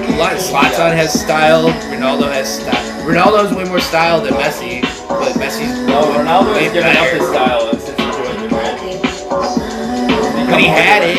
[0.00, 0.18] style.
[0.18, 1.68] Lot- Zlatan has style.
[1.92, 3.02] Ronaldo has style.
[3.06, 6.94] Ronaldo has way more style than Messi, but Messi's No, Ronaldo way has given up
[6.96, 7.18] better.
[7.18, 7.75] his style
[10.46, 11.18] But he had it.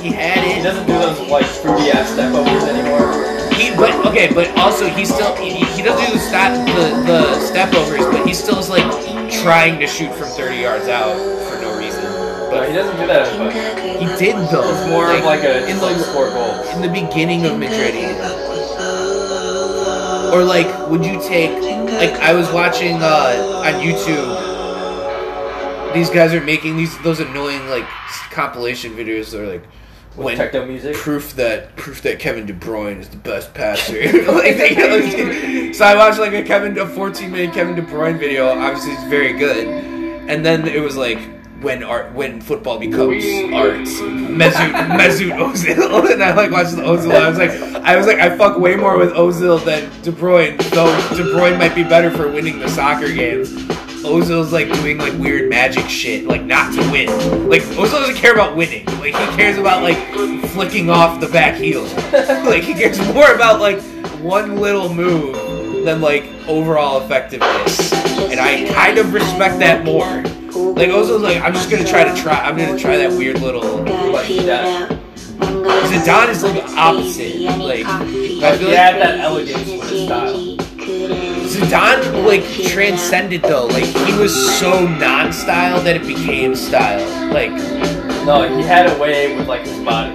[0.00, 0.56] He had it.
[0.56, 3.10] He doesn't do those like fruity ass step overs anymore.
[3.54, 7.40] He, but okay, but also he still he, he doesn't do the step the, the
[7.40, 8.86] step overs, but he still is like
[9.30, 11.16] trying to shoot from 30 yards out
[11.48, 12.02] for no reason.
[12.50, 13.54] But he doesn't do that as much.
[13.98, 14.68] he did though.
[14.70, 16.68] It's more of like a in like the score goals.
[16.74, 17.94] in the beginning of Madrid.
[20.32, 21.52] Or like, would you take
[22.02, 24.41] like I was watching uh, on YouTube.
[25.94, 27.84] These guys are making these those annoying like
[28.30, 29.30] compilation videos.
[29.32, 29.64] They're like
[30.16, 30.94] when Techno music.
[30.96, 33.94] proof that proof that Kevin De Bruyne is the best passer.
[34.32, 38.48] like, they- so I watched like a Kevin a 14 minute Kevin De Bruyne video.
[38.48, 39.66] Obviously, it's very good.
[39.66, 41.18] And then it was like
[41.62, 43.24] when art when football becomes
[43.54, 43.86] art.
[44.32, 47.14] Mesut Mesut Ozil, and I like watched the Ozil.
[47.14, 47.50] I was like,
[47.82, 50.58] I was like, I fuck way more with Ozil than De Bruyne.
[50.70, 53.50] Though De Bruyne might be better for winning the soccer games.
[54.02, 57.48] Ozil's like doing like weird magic shit, like not to win.
[57.48, 58.84] Like Ozil doesn't care about winning.
[58.98, 59.98] Like he cares about like
[60.50, 61.82] flicking off the back heel.
[62.44, 63.80] like he cares more about like
[64.20, 67.92] one little move than like overall effectiveness.
[67.92, 70.06] And I kind of respect that more.
[70.72, 72.34] Like Ozil's like, I'm just gonna try to try.
[72.34, 73.62] I'm gonna try that weird little
[74.12, 74.98] Like that.
[75.38, 77.40] Zidane is like the opposite.
[77.58, 78.04] Like I
[78.58, 81.31] feel like had that elegance with his style.
[81.44, 83.66] Zidane like transcended though.
[83.66, 87.06] Like he was so non-style that it became style.
[87.32, 87.50] Like
[88.24, 90.14] No, he had a way with like his body.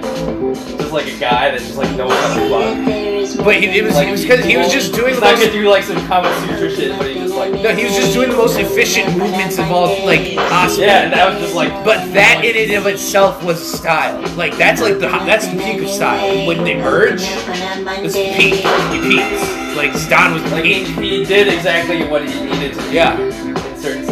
[0.54, 3.17] Just like a guy that just like knows how to fuck.
[3.36, 5.52] But it, it was it was because he was just doing the most.
[5.52, 8.30] do like some Kama Sutra shit, but he just like No, he was just doing
[8.30, 10.84] the most efficient movements of all like possible.
[10.84, 11.72] yeah, and that was just like.
[11.84, 14.20] But that in and of itself was style.
[14.36, 16.46] Like that's like the that's the peak of style.
[16.46, 18.54] When they merge, it's peak.
[18.92, 19.76] He peaks.
[19.76, 22.92] Like Zidane was Like he, he did exactly what he needed to do.
[22.92, 23.47] Yeah.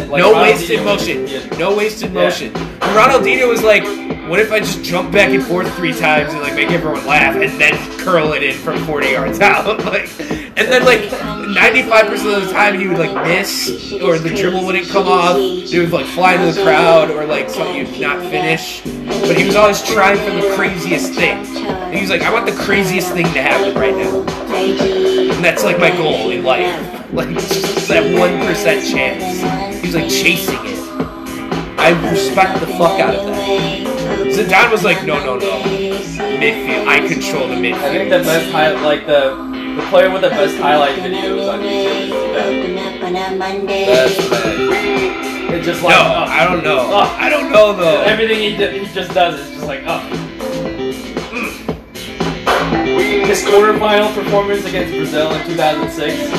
[0.09, 1.27] Like no wasted was- motion.
[1.27, 1.45] yeah.
[1.57, 2.51] No wasted motion.
[2.53, 3.83] Ronaldinho was like,
[4.29, 7.35] what if I just jump back and forth three times and like make everyone laugh
[7.35, 9.83] and then curl it in from 40 yards out?
[9.85, 14.65] like, and then like 95% of the time he would like miss or the dribble
[14.65, 15.37] wouldn't come off.
[15.37, 18.81] He would like fly into the crowd or like something you'd not finish.
[18.83, 21.37] But he was always trying for the craziest thing.
[21.67, 24.21] And he was like, I want the craziest thing to happen right now.
[24.55, 26.93] And that's like my goal in life.
[27.07, 29.39] Like just that one percent chance.
[29.81, 30.77] He was like chasing it.
[31.79, 33.87] I respect the fuck out of that.
[34.33, 35.61] Zidane was like, no, no, no.
[35.61, 36.87] Midfield.
[36.87, 37.75] I control the midfield.
[37.75, 39.35] I think the best high, like the
[39.77, 42.11] the player with the best highlight videos on YouTube is
[42.99, 43.67] Zidane.
[43.67, 45.27] That's.
[45.49, 46.79] It's just No, like oh, I don't know.
[46.79, 47.15] Oh.
[47.17, 48.01] I don't know though.
[48.01, 50.01] everything he did, he just does is just like oh.
[51.31, 53.25] Mm.
[53.25, 56.31] His quarterfinal performance against Brazil in 2006,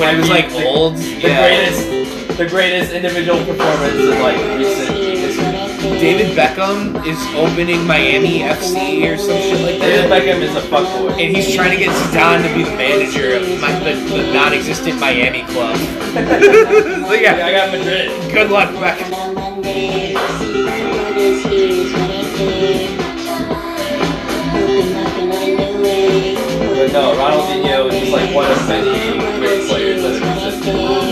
[0.00, 1.40] when he was like the, old, the yeah.
[1.40, 5.98] greatest, the greatest individual performance in like recent history.
[5.98, 10.22] David Beckham is opening Miami FC or some shit like David that.
[10.22, 11.10] Beckham is a fuckboy.
[11.12, 14.98] And he's trying to get Zidane to be the manager of my, the, the non-existent
[14.98, 15.76] Miami club.
[16.14, 18.10] so yeah, I got Madrid.
[18.32, 19.10] good luck, Beckham.
[26.82, 31.11] But no, Ronaldinho is just like one of many great players that have existed.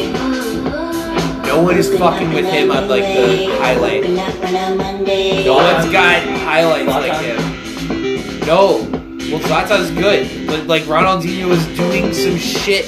[1.50, 4.08] No one is fucking with him on like the highlight.
[4.08, 8.46] No one's got highlights like him.
[8.46, 8.86] No.
[9.28, 12.84] Well, Zlata's good, but like Ronaldinho was doing some shit.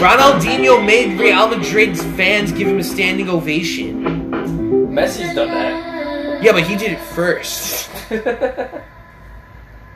[0.00, 4.30] Ronaldinho made Real Madrid's fans give him a standing ovation.
[4.90, 6.42] Messi's done that.
[6.42, 7.90] Yeah, but he did it first.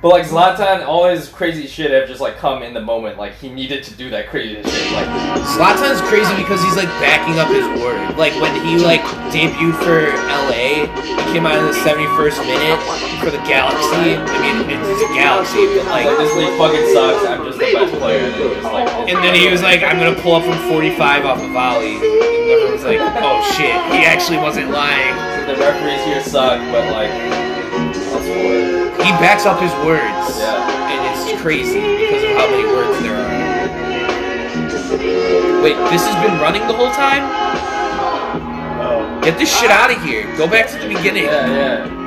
[0.01, 3.19] But like Zlatan, all his crazy shit have just like come in the moment.
[3.19, 4.93] Like he needed to do that crazy shit.
[4.95, 5.11] Like
[5.59, 8.15] Zlatan's crazy because he's like backing up his word.
[8.15, 9.03] Like when he like
[9.35, 10.15] debuted for
[10.47, 12.79] LA, he came out in the 71st minute
[13.19, 14.15] for the Galaxy.
[14.15, 16.19] I mean, it's a Galaxy, but like like.
[16.19, 17.27] this league fucking sucks.
[17.27, 18.23] I'm just the best player.
[18.23, 21.27] And then just like And then he was like, I'm gonna pull up from 45
[21.27, 21.99] off a volley.
[21.99, 25.11] And everyone's like, oh shit, he actually wasn't lying.
[25.51, 28.78] the referees here suck, but like that's for it.
[29.05, 30.39] He backs up his words.
[30.39, 30.91] Yeah.
[30.91, 33.29] And it's crazy because of how many words there are.
[35.63, 37.23] Wait, this has been running the whole time?
[38.81, 39.21] Oh.
[39.23, 40.25] Get this shit out of here.
[40.37, 41.25] Go back to the beginning.
[41.25, 41.99] Yeah, yeah.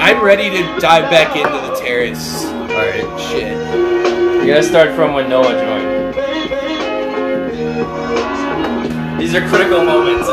[0.00, 2.44] I'm ready to dive back into the terrace.
[2.46, 3.56] Alright, shit.
[4.42, 5.98] You gotta start from when Noah joined.
[9.20, 10.28] These are critical moments